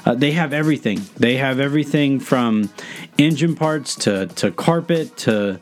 [0.06, 1.00] Uh, they have everything.
[1.18, 2.70] They have everything from
[3.18, 5.60] engine parts to to carpet to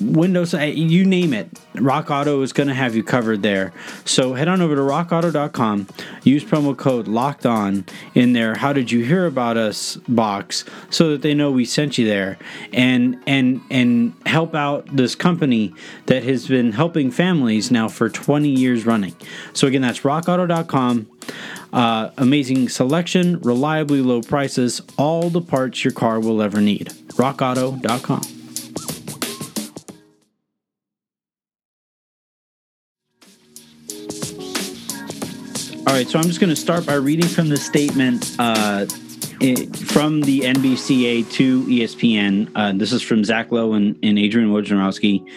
[0.00, 1.48] Windows, uh, you name it.
[1.74, 3.72] Rock Auto is going to have you covered there.
[4.04, 5.86] So head on over to rockauto.com,
[6.24, 11.10] use promo code locked on in their how did you hear about us box so
[11.10, 12.38] that they know we sent you there
[12.72, 15.72] and and and help out this company
[16.06, 19.14] that has been helping families now for 20 years running.
[19.52, 21.08] So again, that's rockauto.com.
[21.72, 26.88] Uh, amazing selection, reliably low prices, all the parts your car will ever need.
[27.10, 28.37] rockauto.com.
[35.98, 40.42] right, so I'm just going to start by reading from the statement uh, from the
[40.42, 42.52] NBCA to ESPN.
[42.54, 45.28] Uh, this is from Zach Lowe and, and Adrian Wojnarowski.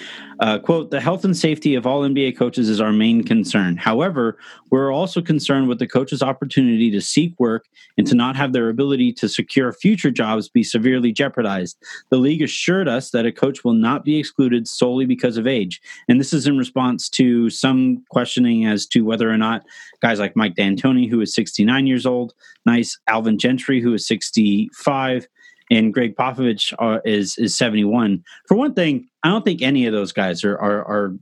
[0.42, 3.78] Uh, quote, the health and safety of all NBA coaches is our main concern.
[3.78, 4.40] However,
[4.72, 8.68] we're also concerned with the coach's opportunity to seek work and to not have their
[8.68, 11.78] ability to secure future jobs be severely jeopardized.
[12.10, 15.80] The league assured us that a coach will not be excluded solely because of age.
[16.10, 19.64] And this is in response to some questioning as to whether or not
[20.02, 22.34] guys like Mike D'Antoni, who is 69 years old,
[22.66, 25.28] nice Alvin Gentry, who is 65,
[25.72, 28.24] and Gregg Popovich are, uh, is is 71.
[28.48, 31.16] For one thing, I don't think any of those guys are are, are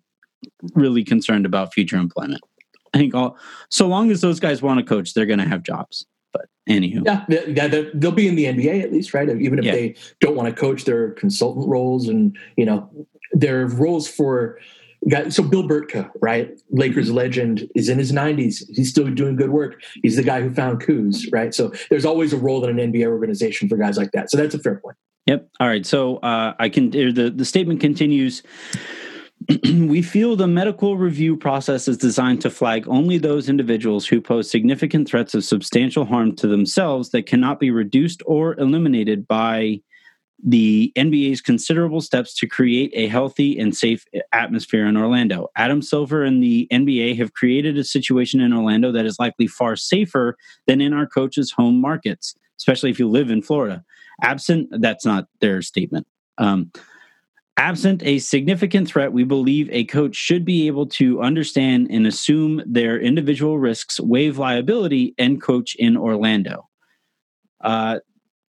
[0.74, 2.42] really concerned about future employment.
[2.94, 3.38] I think all
[3.70, 6.06] so long as those guys want to coach, they're going to have jobs.
[6.34, 9.30] But anywho, yeah, yeah, they'll be in the NBA at least, right?
[9.30, 9.72] Even if yeah.
[9.72, 12.90] they don't want to coach, their consultant roles and you know
[13.32, 14.60] their roles for
[15.08, 16.60] Got, so Bill Bertka, right?
[16.72, 18.64] Lakers legend, is in his 90s.
[18.70, 19.82] He's still doing good work.
[20.04, 21.54] He's the guy who found Kuz, right?
[21.54, 24.30] So there's always a role in an NBA organization for guys like that.
[24.30, 24.98] So that's a fair point.
[25.26, 25.48] Yep.
[25.60, 25.86] All right.
[25.86, 26.90] So uh, I can.
[26.90, 28.42] The the statement continues.
[29.64, 34.50] we feel the medical review process is designed to flag only those individuals who pose
[34.50, 39.80] significant threats of substantial harm to themselves that cannot be reduced or eliminated by
[40.44, 45.48] the NBA's considerable steps to create a healthy and safe atmosphere in Orlando.
[45.56, 49.76] Adam Silver and the NBA have created a situation in Orlando that is likely far
[49.76, 53.84] safer than in our coaches' home markets, especially if you live in Florida.
[54.24, 56.08] Absent, that's not their statement.
[56.38, 56.72] Um,
[57.58, 62.62] absent a significant threat, we believe a coach should be able to understand and assume
[62.66, 66.70] their individual risks, waive liability, and coach in Orlando.
[67.62, 68.00] uh,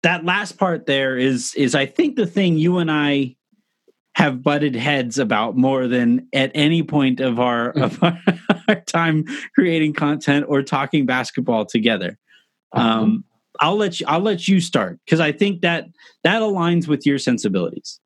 [0.04, 3.36] that last part there is is I think the thing you and I
[4.16, 7.84] have butted heads about more than at any point of our mm.
[7.84, 8.20] of our,
[8.68, 12.18] our time creating content or talking basketball together.
[12.74, 13.02] Uh-huh.
[13.02, 13.26] Um,
[13.60, 15.86] I'll let you I'll let you start because I think that
[16.24, 18.00] that aligns with your sensibilities.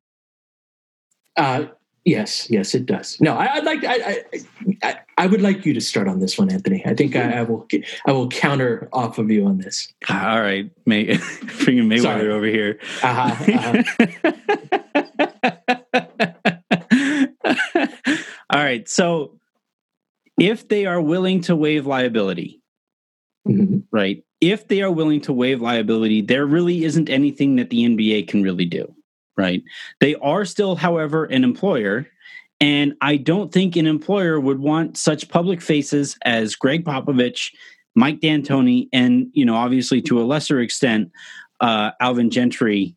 [1.36, 1.66] Uh,
[2.06, 3.20] yes, yes, it does.
[3.20, 4.24] No, I, would like I,
[4.82, 6.82] I, I would like you to start on this one, Anthony.
[6.86, 7.66] I think I, I will
[8.06, 9.92] I will counter off of you on this.
[10.08, 11.04] All right, May,
[11.64, 12.30] bringing Mayweather Sorry.
[12.30, 12.78] over here.
[13.02, 14.32] Uh-huh, uh-huh.
[18.50, 19.38] All right, so
[20.38, 22.62] if they are willing to waive liability,
[23.46, 23.80] mm-hmm.
[23.90, 24.22] right?
[24.40, 28.42] If they are willing to waive liability, there really isn't anything that the NBA can
[28.42, 28.94] really do,
[29.36, 29.62] right?
[30.00, 32.06] They are still, however, an employer.
[32.60, 37.52] And I don't think an employer would want such public faces as Gregg Popovich,
[37.94, 41.10] Mike D'Antoni, and, you know, obviously to a lesser extent,
[41.60, 42.96] uh, Alvin Gentry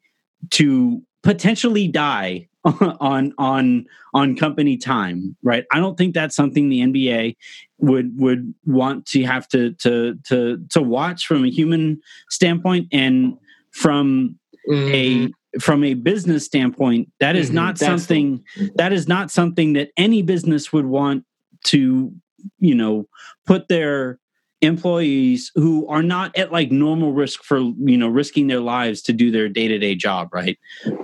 [0.52, 2.48] to potentially die
[3.00, 7.36] on on on company time right i don't think that's something the nba
[7.78, 12.00] would would want to have to to to to watch from a human
[12.30, 13.38] standpoint and
[13.72, 14.38] from
[14.70, 14.94] mm-hmm.
[14.94, 17.56] a from a business standpoint that is mm-hmm.
[17.56, 18.76] not that's something the, mm-hmm.
[18.76, 21.26] that is not something that any business would want
[21.64, 22.14] to
[22.60, 23.08] you know
[23.46, 24.20] put their
[24.62, 29.14] employees who are not at like normal risk for you know risking their lives to
[29.14, 30.60] do their day-to-day job right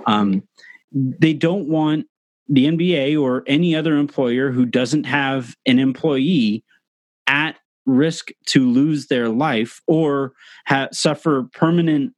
[0.06, 0.42] um
[0.92, 2.06] they don't want
[2.48, 6.64] the NBA or any other employer who doesn't have an employee
[7.26, 7.56] at
[7.86, 10.32] risk to lose their life or
[10.66, 12.12] ha- suffer permanent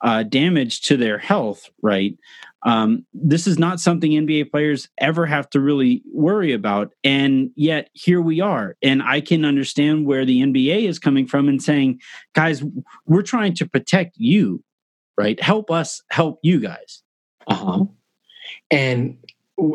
[0.00, 2.16] uh, damage to their health, right?
[2.64, 6.92] Um, this is not something NBA players ever have to really worry about.
[7.04, 8.76] And yet here we are.
[8.82, 12.00] And I can understand where the NBA is coming from and saying,
[12.34, 12.64] guys,
[13.06, 14.62] we're trying to protect you,
[15.16, 15.40] right?
[15.40, 17.02] Help us help you guys.
[17.46, 17.84] Uh huh
[18.70, 19.16] and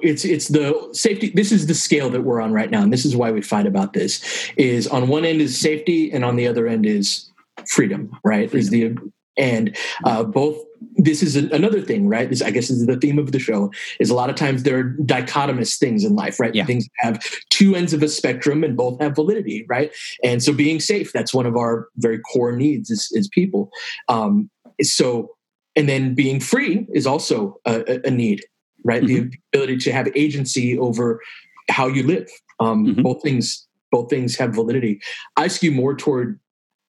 [0.02, 3.06] it's it's the safety this is the scale that we're on right now and this
[3.06, 6.48] is why we fight about this is on one end is safety and on the
[6.48, 7.30] other end is
[7.68, 8.60] freedom right freedom.
[8.60, 10.58] is the and uh, both
[10.98, 14.10] this is another thing right this i guess is the theme of the show is
[14.10, 16.66] a lot of times there are dichotomous things in life right yeah.
[16.66, 19.92] things have two ends of a spectrum and both have validity right
[20.24, 23.70] and so being safe that's one of our very core needs as, as people
[24.10, 24.50] um,
[24.82, 25.30] so
[25.76, 28.44] and then being free is also a, a need
[28.84, 29.04] right?
[29.04, 29.30] Mm-hmm.
[29.30, 31.22] The ability to have agency over
[31.70, 32.30] how you live.
[32.60, 33.02] Um, mm-hmm.
[33.02, 35.02] Both things, both things have validity.
[35.38, 36.40] I skew more toward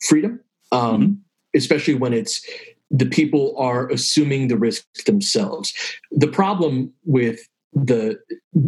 [0.07, 0.41] freedom,
[0.73, 1.13] um, mm-hmm.
[1.55, 2.47] Especially when it's
[2.91, 5.73] the people are assuming the risk themselves.
[6.11, 7.41] The problem with
[7.73, 8.19] the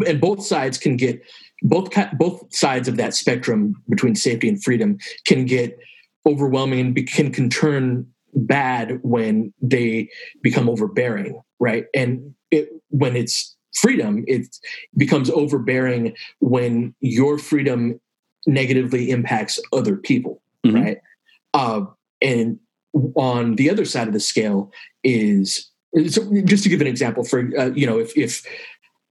[0.06, 1.22] and both sides can get
[1.62, 5.78] both both sides of that spectrum between safety and freedom can get
[6.26, 10.08] overwhelming and can, can turn bad when they
[10.42, 14.56] become overbearing right and it, when it's freedom, it
[14.96, 18.00] becomes overbearing when your freedom
[18.46, 20.76] negatively impacts other people, mm-hmm.
[20.76, 20.98] right?
[21.54, 21.82] Uh,
[22.22, 22.58] and
[23.14, 24.72] on the other side of the scale
[25.04, 25.70] is
[26.08, 28.42] so just to give an example for uh, you know if if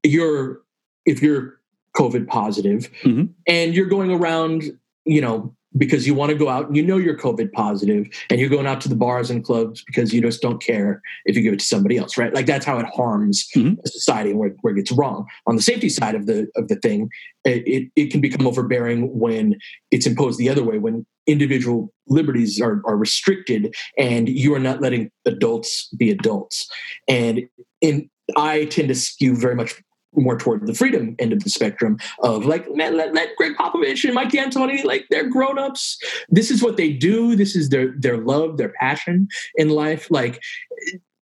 [0.04, 0.62] you're
[1.06, 1.60] if you're
[1.96, 3.26] COVID positive mm-hmm.
[3.48, 4.64] and you're going around
[5.06, 8.40] you know because you want to go out and you know you're COVID positive and
[8.40, 11.42] you're going out to the bars and clubs because you just don't care if you
[11.42, 12.34] give it to somebody else, right?
[12.34, 13.76] Like that's how it harms mm-hmm.
[13.86, 15.26] society and where, where it gets wrong.
[15.48, 17.10] On the safety side of the of the thing,
[17.44, 19.56] it, it, it can become overbearing when
[19.92, 24.82] it's imposed the other way, when individual liberties are, are restricted and you are not
[24.82, 26.70] letting adults be adults.
[27.08, 27.42] And
[27.82, 29.82] in I tend to skew very much
[30.16, 34.04] more toward the freedom end of the spectrum of like, man, let, let Gregg Popovich
[34.04, 35.98] and Mike D'Antoni, like they're grown-ups.
[36.30, 37.36] This is what they do.
[37.36, 40.10] This is their their love, their passion in life.
[40.10, 40.42] Like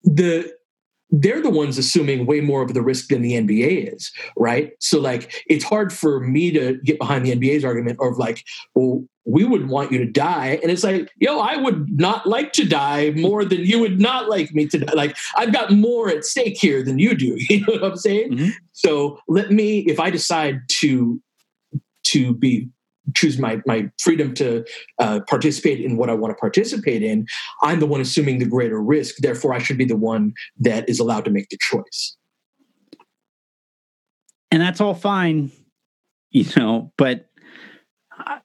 [0.03, 0.51] the
[1.11, 4.73] they're the ones assuming way more of the risk than the NBA is, right?
[4.79, 8.43] So like it's hard for me to get behind the NBA's argument of like,
[8.75, 10.59] well, we would want you to die.
[10.61, 14.29] And it's like, yo, I would not like to die more than you would not
[14.29, 14.93] like me to die.
[14.93, 17.37] Like I've got more at stake here than you do.
[17.49, 18.31] You know what I'm saying?
[18.31, 18.49] Mm-hmm.
[18.73, 21.21] So let me, if I decide to
[22.03, 22.69] to be
[23.15, 24.65] choose my my freedom to
[24.99, 27.27] uh, participate in what I want to participate in,
[27.61, 29.17] I'm the one assuming the greater risk.
[29.17, 32.15] Therefore, I should be the one that is allowed to make the choice.
[34.51, 35.51] And that's all fine,
[36.31, 36.91] you know.
[36.97, 37.29] But
[38.11, 38.39] I,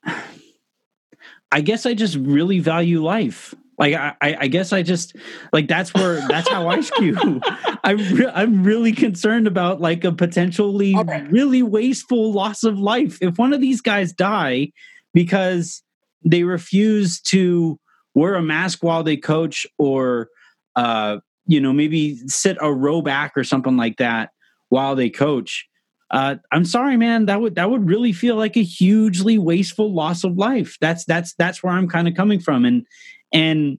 [1.51, 3.55] I guess I just really value life.
[3.79, 5.17] Like I, I guess I just
[5.53, 7.41] like that's where that's how I skew.
[7.85, 10.95] I'm re- I'm really concerned about like a potentially
[11.31, 13.19] really wasteful loss of life.
[13.21, 14.73] If one of these guys die
[15.13, 15.83] because
[16.25, 17.79] they refuse to
[18.15, 20.29] wear a mask while they coach or
[20.77, 24.31] uh, you know maybe sit a row back or something like that
[24.69, 25.67] while they coach
[26.11, 30.25] uh, i'm sorry man that would that would really feel like a hugely wasteful loss
[30.25, 32.87] of life that's that's that's where i'm kind of coming from and
[33.35, 33.79] and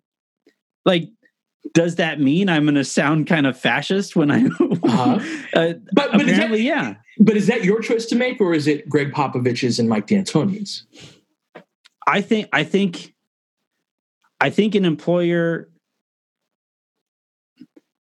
[0.86, 1.10] like
[1.74, 5.20] does that mean i'm going to sound kind of fascist when i uh-huh.
[5.56, 8.68] uh, but, but apparently that, yeah but is that your choice to make or is
[8.68, 10.86] it gregg popovich's and mike d'antoni's
[12.08, 13.16] i think i think
[14.42, 15.70] i think an employer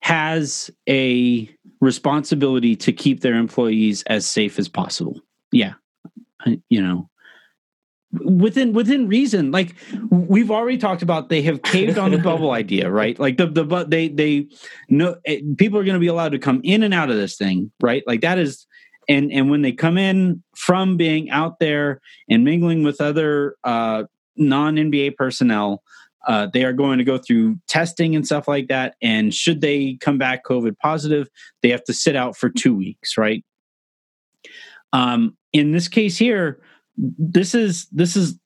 [0.07, 5.20] has a responsibility to keep their employees as safe as possible.
[5.51, 5.74] Yeah.
[6.68, 7.11] You know,
[8.24, 9.74] within within reason like
[10.10, 13.64] we've already talked about they have caved on the bubble idea right like the the
[13.64, 14.46] but they they
[14.88, 17.36] know eh, people are going to be allowed to come in and out of this
[17.36, 18.66] thing right like that is
[19.08, 24.04] and and when they come in from being out there and mingling with other uh
[24.36, 25.82] non NBA personnel
[26.26, 28.96] uh, they are going to go through testing and stuff like that.
[29.00, 31.28] And should they come back COVID positive,
[31.62, 33.44] they have to sit out for two weeks, right?
[34.92, 36.60] Um, in this case here,
[36.97, 38.38] this is this is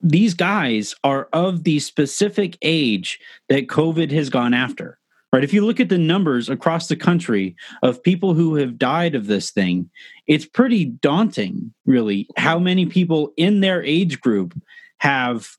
[0.00, 4.98] these guys are of the specific age that COVID has gone after.
[5.30, 5.44] Right.
[5.44, 9.26] If you look at the numbers across the country of people who have died of
[9.26, 9.90] this thing,
[10.26, 14.58] it's pretty daunting, really, how many people in their age group
[15.00, 15.50] have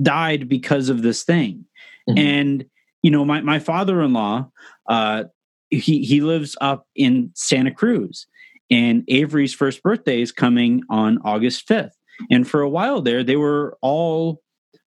[0.00, 1.64] died because of this thing.
[2.08, 2.18] Mm-hmm.
[2.18, 2.64] And
[3.02, 4.50] you know, my my father-in-law,
[4.88, 5.24] uh,
[5.70, 8.26] he he lives up in Santa Cruz,
[8.72, 11.96] and Avery's first birthday is coming on August fifth.
[12.30, 14.42] And for a while there, they were all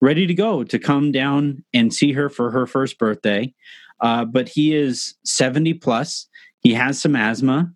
[0.00, 3.54] ready to go to come down and see her for her first birthday.
[4.00, 6.28] Uh, but he is 70 plus.
[6.60, 7.72] He has some asthma.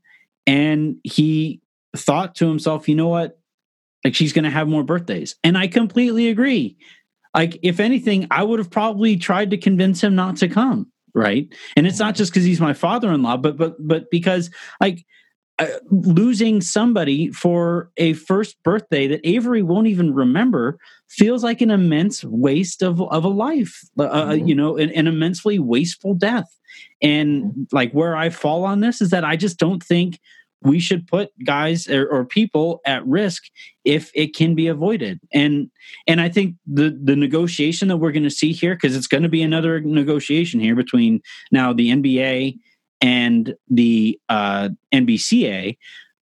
[0.47, 1.61] And he
[1.97, 3.39] thought to himself, you know what?
[4.05, 5.37] Like she's going to have more birthdays.
[5.45, 6.77] And I completely agree
[7.35, 11.53] like if anything i would have probably tried to convince him not to come right
[11.77, 14.51] and it's not just because he's my father-in-law but but but because
[14.81, 15.05] like
[15.91, 22.25] losing somebody for a first birthday that Avery won't even remember feels like an immense
[22.25, 24.47] waste of, of a life, uh, uh mm-hmm.
[24.47, 26.49] you know, an, an, immensely wasteful death.
[27.03, 27.63] And mm-hmm.
[27.73, 30.19] like where I fall on this is that I just don't think
[30.63, 33.45] we should put guys or, or, people at risk
[33.85, 35.69] if it can be avoided and
[36.07, 39.25] and i think the the negotiation that we're going to see here because it's going
[39.25, 42.57] to be another negotiation here between now the nba
[43.03, 45.77] and the uh, nbca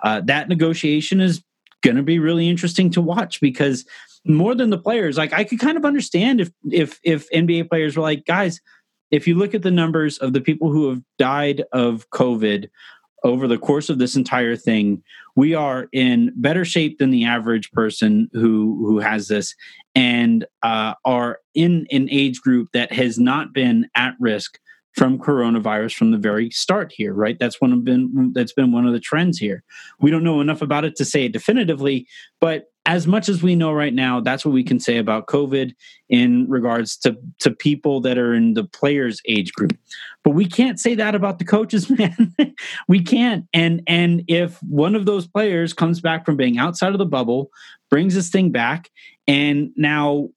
[0.01, 1.43] uh, that negotiation is
[1.83, 3.85] going to be really interesting to watch because
[4.24, 7.97] more than the players like i could kind of understand if if if nba players
[7.97, 8.61] were like guys
[9.11, 12.68] if you look at the numbers of the people who have died of covid
[13.27, 15.03] over the course of this entire thing,
[15.35, 19.55] we are in better shape than the average person who who has this,
[19.95, 24.59] and uh, are in an age group that has not been at risk
[24.97, 27.39] from coronavirus from the very start here right?
[27.39, 29.63] That's one of been that's been one of the trends here.
[30.01, 32.07] We don't know enough about it to say it definitively
[32.41, 35.73] but as much as we know right now that's what we can say about covid
[36.09, 39.77] in regards to to people that are in the players age group.
[40.23, 42.35] But we can't say that about the coaches man.
[42.89, 43.47] We can't.
[43.53, 47.51] And and if one of those players comes back from being outside of the bubble
[47.91, 48.91] brings this thing back
[49.27, 50.31] and now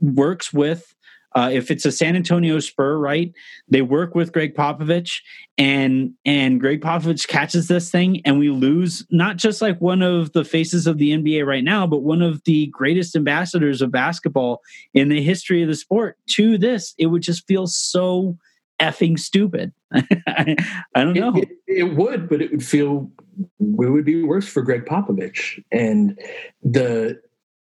[0.00, 0.94] works with
[1.34, 3.32] uh, if it's a San Antonio Spur, right?
[3.68, 5.20] They work with Gregg Popovich,
[5.58, 10.32] and and Gregg Popovich catches this thing, and we lose not just like one of
[10.32, 14.60] the faces of the NBA right now, but one of the greatest ambassadors of basketball
[14.94, 16.94] in the history of the sport to this.
[16.98, 18.36] It would just feel so
[18.80, 19.72] effing stupid.
[19.92, 20.04] I,
[20.94, 21.34] I, don't know.
[21.36, 23.10] It, it, it, would, but it would feel
[23.60, 26.18] it would be worse for Gregg Popovich, and
[26.62, 27.20] the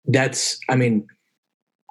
[0.05, 0.59] that's.
[0.69, 1.07] I mean,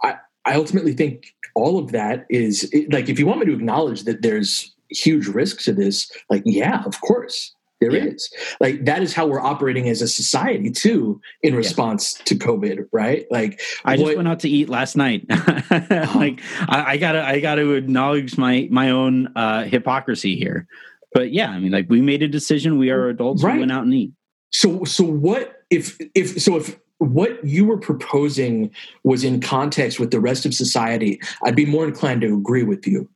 [0.02, 0.16] I
[0.46, 4.22] I ultimately think all of that is like if you want me to acknowledge that
[4.22, 8.04] there's huge risk to this like yeah of course there yeah.
[8.04, 12.24] is like that is how we're operating as a society too in response yeah.
[12.24, 16.06] to covid right like i just went out to eat last night uh-huh.
[16.14, 20.66] like I, I, gotta i gotta acknowledge my my own uh hypocrisy here
[21.12, 23.54] but yeah i mean like we made a decision we are adults right.
[23.54, 24.12] we went out and eat
[24.50, 28.70] so so what if if so if what you were proposing
[29.02, 32.86] was in context with the rest of society, I'd be more inclined to agree with
[32.86, 33.08] you.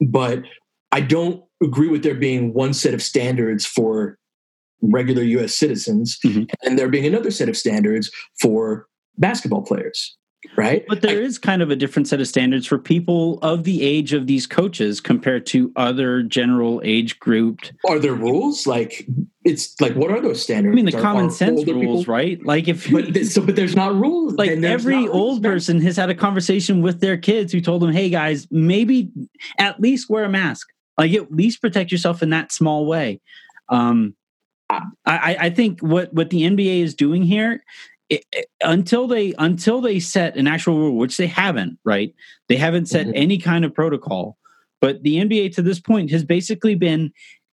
[0.00, 0.42] But
[0.92, 4.18] I don't agree with there being one set of standards for
[4.82, 6.44] regular US citizens mm-hmm.
[6.64, 8.10] and there being another set of standards
[8.40, 8.86] for
[9.18, 10.16] basketball players
[10.56, 10.84] right?
[10.88, 13.82] But there I, is kind of a different set of standards for people of the
[13.82, 17.72] age of these coaches compared to other general age grouped.
[17.88, 18.66] Are there rules?
[18.66, 19.06] Like,
[19.44, 20.72] it's like what are those standards?
[20.72, 22.44] I mean, the Are- common are sense rules, people- right?
[22.44, 24.34] Like if But th- so, but there's not rules.
[24.34, 28.08] like every old person has had a conversation with their kids who told them, "Hey
[28.10, 29.10] guys, maybe
[29.58, 30.68] at least wear a mask.
[30.98, 33.20] Like at least protect yourself in that small way."
[33.70, 34.14] Um,
[34.68, 37.62] I, I I think what what the NBA is doing here,
[38.10, 42.14] it, it- until they until they set an actual rule, which they haven't, right?
[42.48, 43.12] They haven't set Mhm.
[43.14, 44.36] any kind of protocol.
[44.80, 47.12] But the NBA to this point has basically been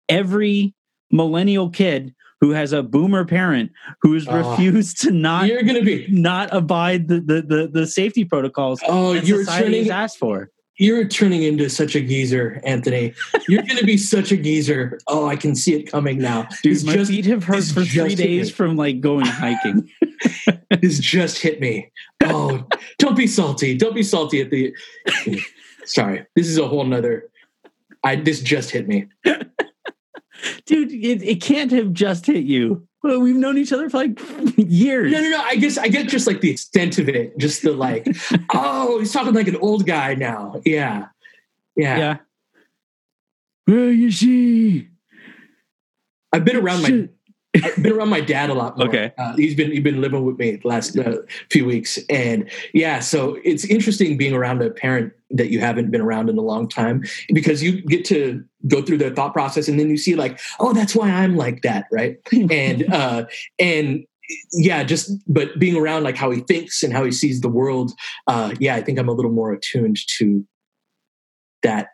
[0.09, 0.73] every
[1.11, 4.51] millennial kid who has a boomer parent who has Ah.
[4.51, 6.05] refused to not You're gonna be.
[6.09, 9.89] not abide the the the, the safety protocols Oh, that you're turning.
[9.89, 10.49] asked for.
[10.77, 13.13] You're turning into such a geezer, Anthony.
[13.47, 14.99] You're gonna be such a geezer.
[15.07, 16.47] Oh, I can see it coming now.
[16.61, 19.89] Dude, It's my just- feet have hurt for three days from like going hiking.
[20.81, 21.91] this just hit me.
[22.23, 22.65] Oh,
[22.99, 23.77] don't be salty.
[23.77, 24.75] Don't be salty at the.
[25.85, 27.29] Sorry, this is a whole nother.
[28.03, 29.07] I this just hit me.
[30.65, 32.86] Dude, it, it can't have just hit you.
[33.03, 34.19] Well, we've known each other for like
[34.57, 35.11] years.
[35.11, 35.41] No, no, no.
[35.41, 37.37] I guess I get just like the extent of it.
[37.37, 38.07] Just the like.
[38.53, 40.61] oh, he's talking like an old guy now.
[40.65, 41.07] Yeah,
[41.75, 41.97] yeah.
[41.97, 42.17] Yeah.
[43.67, 44.89] Well, you see.
[46.33, 47.09] I've been around my.
[47.63, 48.87] I've been around my dad a lot more.
[48.87, 49.11] Okay.
[49.17, 51.17] Uh, he's been he's been living with me the last uh,
[51.49, 56.01] few weeks, and yeah, so it's interesting being around a parent that you haven't been
[56.01, 57.03] around in a long time
[57.33, 60.73] because you get to go through their thought process, and then you see like, oh,
[60.73, 62.17] that's why I'm like that, right?
[62.31, 63.25] and uh,
[63.59, 64.05] and
[64.51, 67.91] yeah, just but being around like how he thinks and how he sees the world,
[68.27, 70.45] uh, yeah, I think I'm a little more attuned to
[71.63, 71.89] that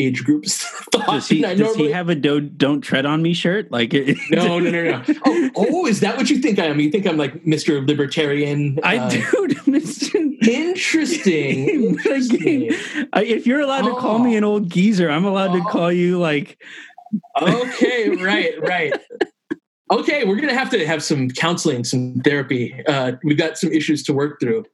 [0.00, 0.58] age group's
[0.92, 1.06] thought.
[1.06, 3.70] Does he, I does normally- he have a do, don't tread on me shirt?
[3.70, 5.04] Like it, no, no, no, no.
[5.24, 6.80] Oh, oh, is that what you think I am?
[6.80, 7.86] You think I'm like Mr.
[7.86, 8.78] Libertarian?
[8.82, 10.14] I Uh, dude, Mr.
[10.46, 11.68] Interesting.
[11.68, 12.68] interesting.
[13.14, 14.24] If you're allowed to call Oh.
[14.24, 15.70] me an old geezer, I'm allowed to Oh.
[15.70, 16.58] call you like
[17.40, 18.92] Okay, right, right.
[19.90, 22.74] Okay, we're gonna have to have some counseling, some therapy.
[22.86, 24.64] Uh, we've got some issues to work through.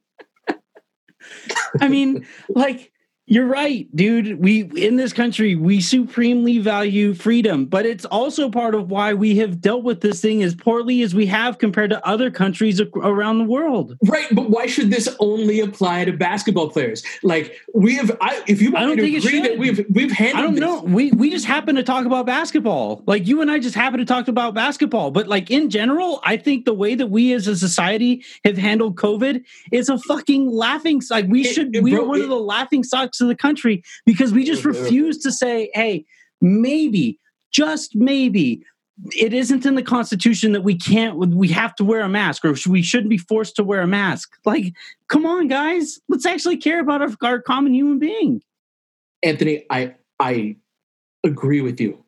[1.81, 2.91] I mean, like
[3.29, 4.39] you're right, dude.
[4.41, 9.35] We in this country we supremely value freedom, but it's also part of why we
[9.37, 13.39] have dealt with this thing as poorly as we have compared to other countries around
[13.39, 13.97] the world.
[14.05, 17.03] Right, but why should this only apply to basketball players?
[17.21, 20.41] Like we have, I, if you I don't think agree that we've we've handled I
[20.43, 20.81] don't this, know.
[20.83, 23.03] We we just happen to talk about basketball.
[23.07, 25.11] Like you and I just happen to talk about basketball.
[25.11, 28.95] But like in general, I think the way that we as a society have handled
[28.95, 31.25] COVID is a fucking laughing stock.
[31.27, 33.83] We It- should it we are one it- of the laughing stocks of the country
[34.05, 34.81] because we just mm-hmm.
[34.81, 36.05] refuse to say, hey,
[36.41, 37.19] maybe,
[37.51, 38.63] just maybe.
[39.15, 41.17] It isn't in the Constitution that we can't.
[41.17, 44.35] We have to wear a mask, or we shouldn't be forced to wear a mask.
[44.43, 44.73] Like,
[45.07, 48.41] come on, guys, let's actually care about our, our common human being.
[49.21, 50.55] Anthony, I I
[51.23, 52.03] agree with you.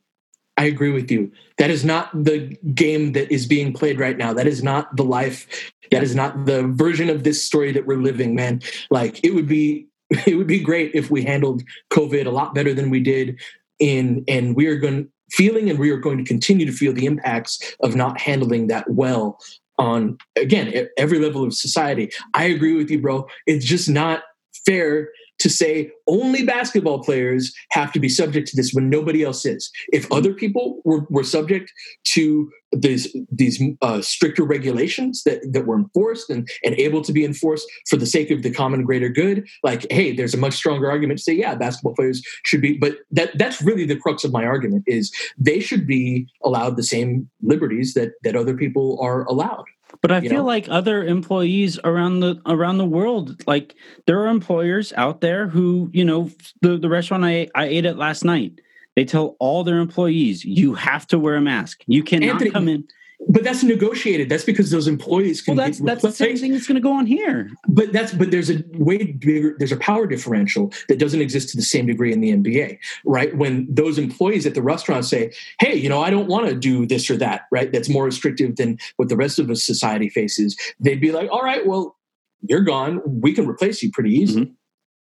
[0.58, 1.32] I agree with you.
[1.58, 4.34] That is not the game that is being played right now.
[4.34, 5.72] That is not the life.
[5.92, 8.62] That is not the version of this story that we're living, man.
[8.90, 9.88] Like it would be
[10.26, 13.40] it would be great if we handled COVID a lot better than we did
[13.80, 17.06] in and we are going feeling and we are going to continue to feel the
[17.06, 19.40] impacts of not handling that well
[19.78, 22.10] on again every level of society.
[22.34, 23.28] I agree with you, bro.
[23.46, 24.24] It's just not
[24.66, 29.46] fair to say only basketball players have to be subject to this when nobody else
[29.46, 29.72] is.
[29.94, 31.72] If other people were, were subject
[32.10, 37.26] to these these uh, stricter regulations that, that were enforced and, and able to be
[37.26, 40.90] enforced for the sake of the common greater good, like hey, there's a much stronger
[40.90, 42.78] argument to say yeah, basketball players should be.
[42.78, 46.84] But that that's really the crux of my argument is they should be allowed the
[46.84, 49.66] same liberties that that other people are allowed.
[50.02, 50.46] But I feel know?
[50.46, 55.90] like other employees around the around the world, like there are employers out there who,
[55.92, 58.62] you know, the, the restaurant I, I ate at last night,
[59.00, 61.86] they tell all their employees, you have to wear a mask.
[61.88, 62.86] You cannot Anthony, come in.
[63.30, 64.28] But that's negotiated.
[64.28, 66.92] That's because those employees can Well, that's that's the same thing that's going to go
[66.92, 67.50] on here.
[67.70, 71.56] but that's but there's a way bigger there's a power differential that doesn't exist to
[71.56, 73.34] the same degree in the NBA, right?
[73.38, 75.32] When those employees at the restaurant say,
[75.62, 77.72] "Hey, you know, I don't want to do this or that," right?
[77.72, 80.58] That's more restrictive than what the rest of the society faces.
[80.82, 81.96] They'd be like, "All right, well,
[82.42, 83.02] you're gone.
[83.06, 84.46] We can replace you pretty easily.
[84.46, 84.54] Mm-hmm.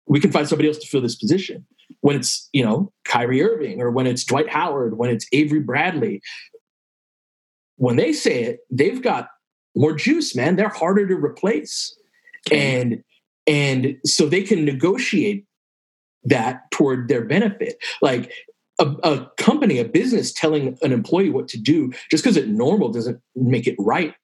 [0.06, 1.66] We can find somebody else to fill this position."
[2.00, 6.20] When it's you know Kyrie Irving or when it's Dwight Howard, when it's Avery Bradley,
[7.76, 9.28] when they say it, they've got
[9.76, 10.56] more juice, man.
[10.56, 11.96] They're harder to replace
[12.50, 13.02] and
[13.46, 15.46] and so they can negotiate
[16.24, 18.32] that toward their benefit like
[18.78, 22.90] a, a company a business telling an employee what to do just because it's normal
[22.90, 24.14] doesn't make it right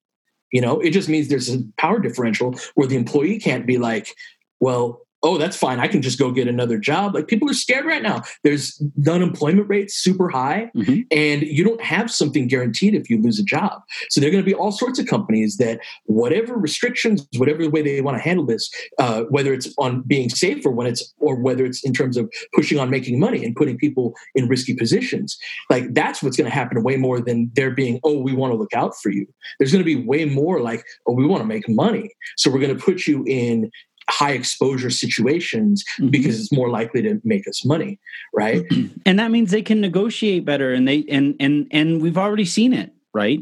[0.53, 4.14] you know it just means there's a power differential where the employee can't be like
[4.61, 5.81] well oh, that's fine.
[5.81, 7.14] I can just go get another job.
[7.14, 8.23] Like people are scared right now.
[8.45, 11.01] There's the unemployment rate super high, mm-hmm.
[11.11, 13.83] and you don't have something guaranteed if you lose a job.
[14.11, 17.83] So there are going to be all sorts of companies that, whatever restrictions, whatever way
[17.83, 21.37] they want to handle this, uh, whether it's on being safe or when it's or
[21.37, 25.39] whether it's in terms of pushing on making money and putting people in risky positions,
[25.68, 28.57] like that's what's going to happen way more than there being, oh, we want to
[28.57, 29.27] look out for you.
[29.59, 32.61] There's going to be way more like, oh, we want to make money, so we're
[32.61, 33.71] going to put you in
[34.11, 36.09] high exposure situations mm-hmm.
[36.09, 37.99] because it's more likely to make us money
[38.35, 38.63] right?
[39.07, 42.73] And that means they can negotiate better and they and and and we've already seen
[42.73, 43.41] it right?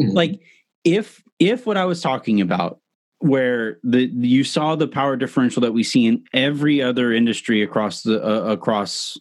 [0.00, 0.12] Mm-hmm.
[0.12, 0.40] like
[0.84, 2.80] if if what i was talking about
[3.22, 8.02] where the you saw the power differential that we see in every other industry across
[8.02, 9.16] the uh, across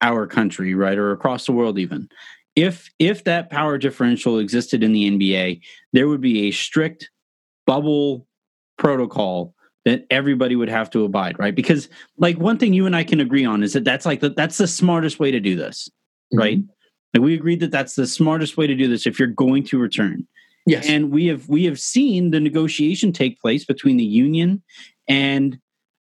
[0.00, 0.96] our country right?
[0.96, 2.08] Or across the world even.
[2.54, 5.60] If if that power differential existed in the nba
[5.92, 7.10] there would be a strict
[7.66, 8.26] bubble
[8.76, 9.54] protocol
[9.84, 11.54] that everybody would have to abide, right?
[11.54, 14.30] Because like one thing you and I can agree on is that that's like the,
[14.30, 15.88] that's the smartest way to do this,
[16.32, 16.38] mm-hmm.
[16.38, 16.58] right?
[17.14, 19.78] Like we agreed that that's the smartest way to do this if you're going to
[19.78, 20.26] return.
[20.66, 20.86] Yes.
[20.86, 24.62] And we have we have seen the negotiation take place between the union
[25.08, 25.58] and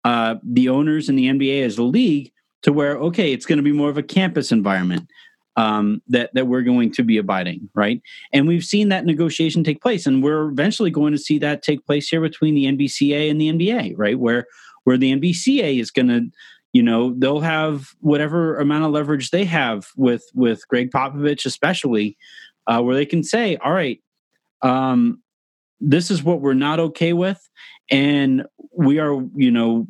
[0.06, 3.64] uh, the owners and the NBA as a league to where okay, it's going to
[3.64, 5.10] be more of a campus environment
[5.56, 8.02] um, that that we're going to be abiding, right?
[8.32, 11.86] And we've seen that negotiation take place, and we're eventually going to see that take
[11.86, 14.18] place here between the NBCA and the NBA, right?
[14.18, 14.48] Where
[14.84, 16.30] where the NBCA is going to,
[16.74, 22.18] you know, they'll have whatever amount of leverage they have with with Gregg Popovich, especially,
[22.68, 24.02] uh, where they can say, all right,
[24.62, 25.22] um,
[25.80, 27.48] this is what we're not okay with,
[27.92, 28.46] and
[28.76, 29.88] we are, you know,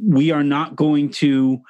[0.00, 1.60] we are not going to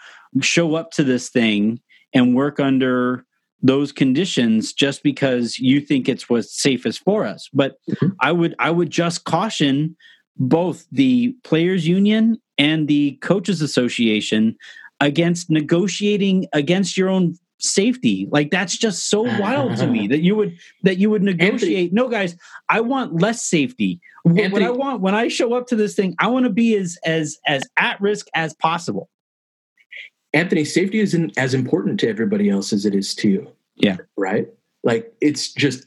[0.43, 1.81] show up to this thing
[2.17, 3.25] and work under
[3.62, 7.49] those conditions just because you think it's what's safest for us.
[7.53, 8.09] But mm-hmm.
[8.21, 9.97] i would i would just caution
[10.37, 14.57] both the players union and the coaches association
[15.01, 18.29] against negotiating against your own safety.
[18.31, 21.53] Like that's just so wild to me that you would that you would negotiate.
[21.53, 22.37] Anthony, no guys
[22.69, 24.01] i want less safety.
[24.27, 26.77] Anthony, what i want when i show up to this thing i want to be
[26.77, 29.09] as as as at risk as possible
[30.37, 33.51] Anthony, safety isn't as important to everybody else as it is to you.
[33.76, 33.97] Yeah.
[34.18, 34.47] Right?
[34.84, 35.87] Like it's just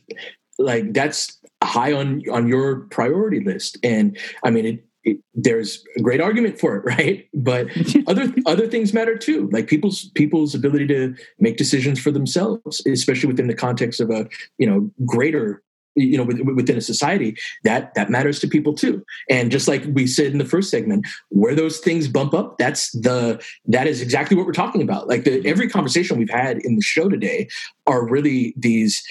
[0.58, 3.78] like that's high on on your priority list.
[3.84, 7.28] And I mean it, it there's a great argument for it, right?
[7.32, 7.68] But
[8.08, 13.28] other other things matter too, like people's people's ability to make decisions for themselves, especially
[13.28, 14.28] within the context of a
[14.58, 15.62] you know greater
[16.00, 19.04] you know within a society that that matters to people too.
[19.30, 22.91] And just like we said in the first segment where those things bump up that's
[22.91, 25.08] the that is exactly what we're talking about.
[25.08, 27.47] Like the every conversation we've had in the show today
[27.88, 29.02] are really these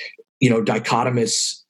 [0.41, 1.63] you know dichotomous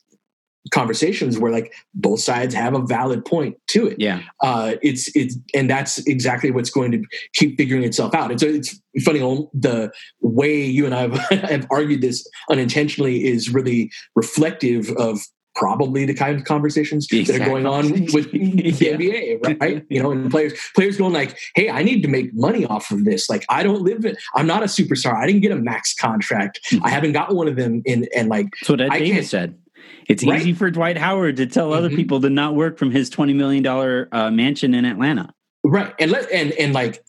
[0.73, 3.97] conversations where like both sides have a valid point to it.
[3.99, 4.23] Yeah.
[4.43, 7.03] Uh, it's it's and that's exactly what's going to
[7.35, 8.31] keep figuring itself out.
[8.31, 9.21] It's it's funny
[9.53, 9.91] the
[10.21, 11.01] way you and I
[11.31, 15.21] have, have argued this unintentionally is really reflective of
[15.59, 18.93] probably the kind of conversations that are going on with the yeah.
[18.93, 19.85] NBA, right?
[19.91, 23.05] you know, and players players going like, "Hey, I need to make money off of
[23.05, 23.29] this.
[23.29, 24.17] Like, I don't live in.
[24.37, 25.17] I'm not a superstar.
[25.17, 26.61] I didn't get a max contract.
[26.71, 26.85] Mm-hmm.
[26.85, 27.83] I haven't got one of them.
[27.85, 29.59] In and like, Ed I Davis said.
[30.09, 30.41] It's right?
[30.41, 31.97] easy for Dwight Howard to tell other mm-hmm.
[31.97, 35.33] people to not work from his twenty million dollar uh, mansion in Atlanta.
[35.65, 37.05] Right, and let and and like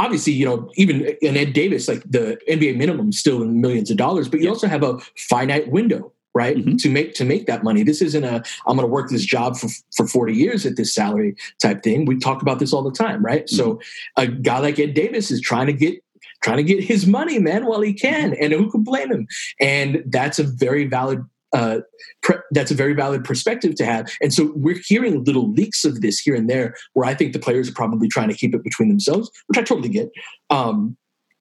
[0.00, 3.90] obviously, you know, even in Ed Davis, like the NBA minimum is still in millions
[3.90, 4.50] of dollars, but you yeah.
[4.50, 6.76] also have a finite window, right, mm-hmm.
[6.76, 7.82] to make to make that money.
[7.82, 10.94] This isn't a I'm going to work this job for for 40 years at this
[10.94, 12.06] salary type thing.
[12.06, 13.44] We talk about this all the time, right?
[13.44, 13.56] Mm-hmm.
[13.56, 13.80] So
[14.16, 16.02] a guy like Ed Davis is trying to get
[16.42, 18.42] trying to get his money, man, while he can, mm-hmm.
[18.42, 19.28] and who can blame him?
[19.60, 21.80] And that's a very valid uh,
[22.22, 24.10] pre- that's a very valid perspective to have.
[24.20, 27.38] And so we're hearing little leaks of this here and there, where I think the
[27.38, 30.10] players are probably trying to keep it between themselves, which I totally get.
[30.48, 30.96] Um,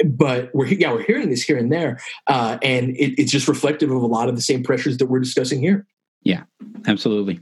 [0.06, 3.92] but we're yeah we're hearing this here and there, uh, and it, it's just reflective
[3.92, 5.86] of a lot of the same pressures that we're discussing here.
[6.24, 6.44] Yeah,
[6.88, 7.40] absolutely.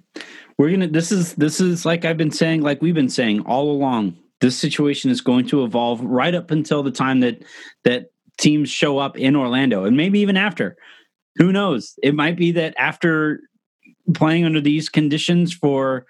[0.57, 0.87] We're gonna.
[0.87, 4.17] This is this is like I've been saying, like we've been saying all along.
[4.39, 7.43] This situation is going to evolve right up until the time that
[7.83, 10.77] that teams show up in Orlando, and maybe even after
[11.37, 11.93] who knows?
[12.03, 13.41] It might be that after
[14.13, 16.05] playing under these conditions for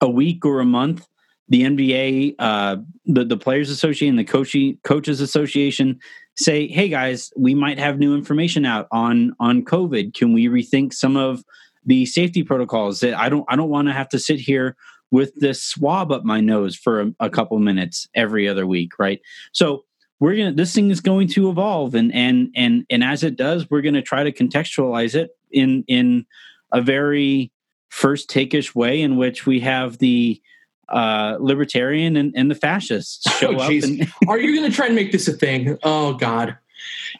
[0.00, 1.06] a week or a month,
[1.48, 5.98] the NBA, uh, the the Players Association, the coaches association
[6.36, 10.14] say, "Hey guys, we might have new information out on on COVID.
[10.14, 11.44] Can we rethink some of
[11.84, 13.00] the safety protocols?
[13.00, 14.76] That I don't I don't want to have to sit here
[15.10, 19.20] with this swab up my nose for a, a couple minutes every other week, right?
[19.52, 19.84] So
[20.20, 23.70] we're gonna this thing is going to evolve and and and and as it does
[23.70, 26.26] we're gonna try to contextualize it in in
[26.72, 27.52] a very
[27.88, 30.40] first takeish way in which we have the
[30.88, 33.70] uh, libertarian and, and the fascists show oh, up.
[33.70, 35.78] And, Are you going to try and make this a thing?
[35.82, 36.56] Oh God.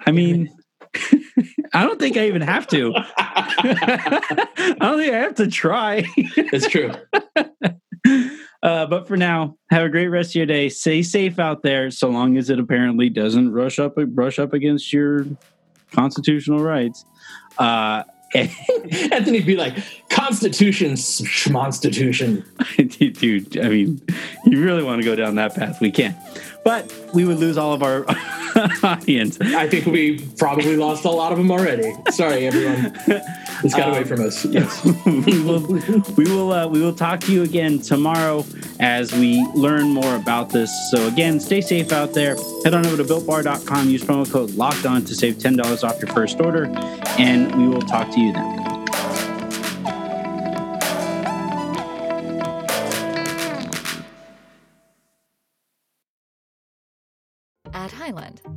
[0.06, 0.54] I mean,
[1.72, 2.92] I don't think I even have to.
[3.18, 6.04] I don't think I have to try.
[6.50, 6.92] That's true.
[8.66, 10.68] Uh, but for now, have a great rest of your day.
[10.68, 14.92] Stay safe out there, so long as it apparently doesn't rush up brush up against
[14.92, 15.24] your
[15.92, 17.04] constitutional rights.
[17.58, 18.02] Uh,
[18.34, 19.76] Anthony be like,
[20.08, 22.44] Constitution, schmonstitution.
[23.20, 24.02] Dude, I mean,
[24.46, 25.80] you really want to go down that path?
[25.80, 26.16] We can.
[26.66, 28.04] But we would lose all of our
[28.82, 29.40] audience.
[29.40, 31.94] I think we probably lost a lot of them already.
[32.10, 32.92] Sorry, everyone.
[33.62, 34.44] It's got um, away from us.
[34.44, 34.84] Yes.
[35.06, 35.60] we will,
[36.16, 38.44] we will, uh, we will talk to you again tomorrow
[38.80, 40.72] as we learn more about this.
[40.90, 42.34] So again, stay safe out there.
[42.64, 43.88] Head on over to builtbar.com.
[43.88, 46.66] Use promo code locked on to save $10 off your first order.
[47.16, 48.75] And we will talk to you then.